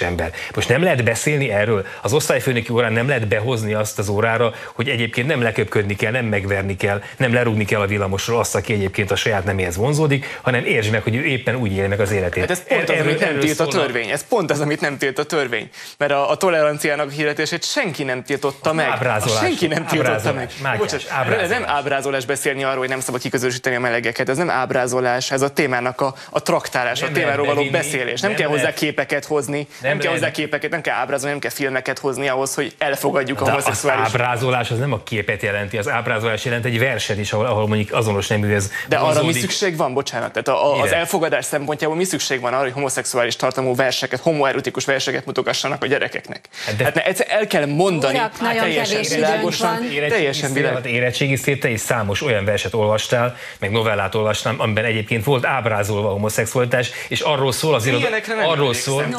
[0.00, 0.32] ember.
[0.54, 1.86] Most nem lehet beszélni erről.
[2.02, 6.24] Az osztályfőnöki órán nem lehet behozni azt az órára, hogy egyébként nem leköpködni kell, nem
[6.24, 10.64] megverni kell, nem lerúgni kell a villamosról azt, aki egyébként a saját neméhez vonzódik, hanem
[10.64, 12.40] értsd meg, hogy ő éppen úgy él meg az életét.
[12.40, 14.08] Hát ez pont az, amit nem tilt a törvény.
[14.08, 15.68] Ez pont az, amit nem tilt a törvény.
[15.98, 18.86] Mert a, a toleranciának hirdetését senki nem tiltotta meg.
[18.86, 19.40] Ábrázolás.
[19.40, 20.50] Senki nem tiltotta meg.
[20.78, 21.48] Bocsás, ábrázolás.
[21.48, 24.28] nem ábrázolás beszélni arról, hogy nem szabad kiközösíteni a melegeket.
[24.28, 28.20] Ez nem ábrázolás, ez a témának a, a traktálás, a témáról való beszélés.
[28.20, 31.40] Nem, nem kell hozzá képeket hozni, nem, nem kell hozzá képeket, nem kell ábrázolni, nem
[31.40, 34.04] kell filmeket hozni ahhoz, hogy elfogadjuk a homoszexuális.
[34.06, 37.68] Az ábrázolás az nem a képet jelenti, az ábrázolás jelent egy verset is, ahol, ahol
[37.68, 41.96] mondjuk azonos neműhez De arra mi szükség van, bocsánat, tehát a, a, az elfogadás szempontjából
[41.96, 46.48] mi szükség van arra, hogy homoszexuális tartalmú verseket, homoerotikus verseket mutogassanak a gyerekeknek?
[46.66, 49.78] Hát de, hát ne, egyszer el kell mondani, Urak, hát teljesen világosan,
[50.08, 50.90] teljesen világosan.
[50.90, 56.08] Érettségi szét, te is számos olyan verset olvastál, meg novellát olvastam, amiben egyébként volt ábrázolva
[56.08, 59.18] a homoszexualitás, és arról szól az irodalom, arról szól, no,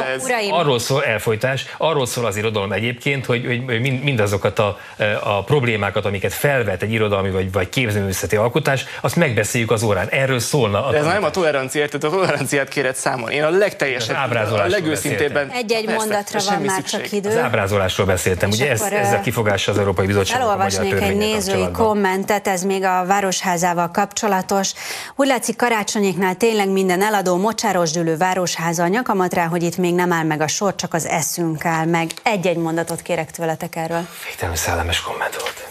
[0.50, 4.78] arról szól elfolytás, arról szól az irodalom egyébként, hogy, hogy mindazokat a,
[5.24, 10.08] a problémákat, amiket felvet egy irodalmi vagy, vagy képzőművészeti alkotás, azt megbeszéljük az órán.
[10.08, 10.86] Erről szólna.
[10.86, 13.30] A De ez nem a tolerancia, tehát a toleranciát kéred számon.
[13.30, 14.16] Én a legteljesebb,
[14.52, 15.50] a legőszintébben.
[15.50, 17.30] Egy-egy mondatra van már csak idő.
[17.30, 18.50] Az ábrázolásról beszéltem.
[18.50, 20.40] És Ugye ez, ezzel kifogása az Európai Bizottság.
[20.40, 24.74] Elolvasnék egy nézői kommentet, ez még a Városházával kapcsolatos.
[25.16, 29.94] Úgy látszik karácsonyéknál tényleg minden eladó mocsáros dülő városháza a nyakamat rá, hogy itt még
[30.02, 32.12] nem áll meg a sor, csak az eszünk áll meg.
[32.24, 34.08] Egy-egy mondatot kérek tőletek erről.
[34.26, 35.70] Végtelenül szellemes komment volt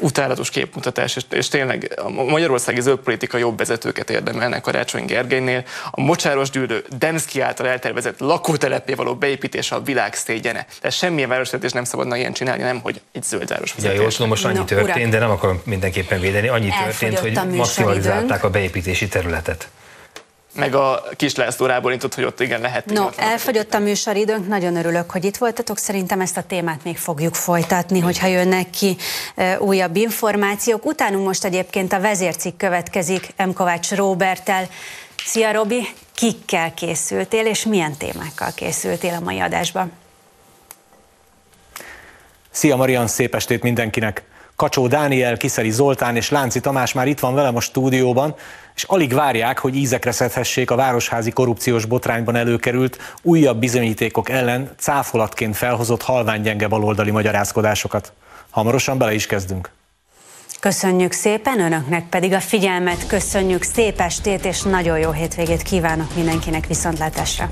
[0.00, 5.64] utálatos képmutatás, és, és tényleg a magyarországi zöldpolitika jobb vezetőket érdemelnek Karácsony Gergelynél.
[5.90, 10.66] A mocsáros gyűlő Demszki által eltervezett lakótelepé való beépítése a világ szégyene.
[10.80, 13.96] Tehát semmilyen városvezetés nem szabadna ilyen csinálni, nem hogy egy zöld városvezetés.
[13.96, 15.10] Ja, jó, tudom, most annyi no, történt, urak.
[15.10, 16.48] de nem akarom mindenképpen védeni.
[16.48, 19.68] Annyi történt, hogy maximalizálták a beépítési területet
[20.58, 22.84] meg a kis László ráborintott, hogy ott igen lehet.
[22.84, 25.78] No, elfogyott a műsoridőnk, nagyon örülök, hogy itt voltatok.
[25.78, 28.96] Szerintem ezt a témát még fogjuk folytatni, hogyha jönnek ki
[29.58, 30.86] újabb információk.
[30.86, 33.50] Utánunk most egyébként a vezércikk következik M.
[33.52, 34.68] Kovács Róbertel.
[35.24, 39.92] Szia Robi, kikkel készültél, és milyen témákkal készültél a mai adásban?
[42.50, 44.22] Szia Marian, szép estét mindenkinek!
[44.56, 48.34] Kacsó Dániel, Kiszeli Zoltán és Lánci Tamás már itt van velem a stúdióban,
[48.78, 55.56] és alig várják, hogy ízekre szedhessék a városházi korrupciós botrányban előkerült újabb bizonyítékok ellen cáfolatként
[55.56, 58.12] felhozott halványgyenge baloldali magyarázkodásokat.
[58.50, 59.70] Hamarosan bele is kezdünk.
[60.60, 66.66] Köszönjük szépen, önöknek pedig a figyelmet, köszönjük szép estét és nagyon jó hétvégét kívánok mindenkinek
[66.66, 67.50] viszontlátásra.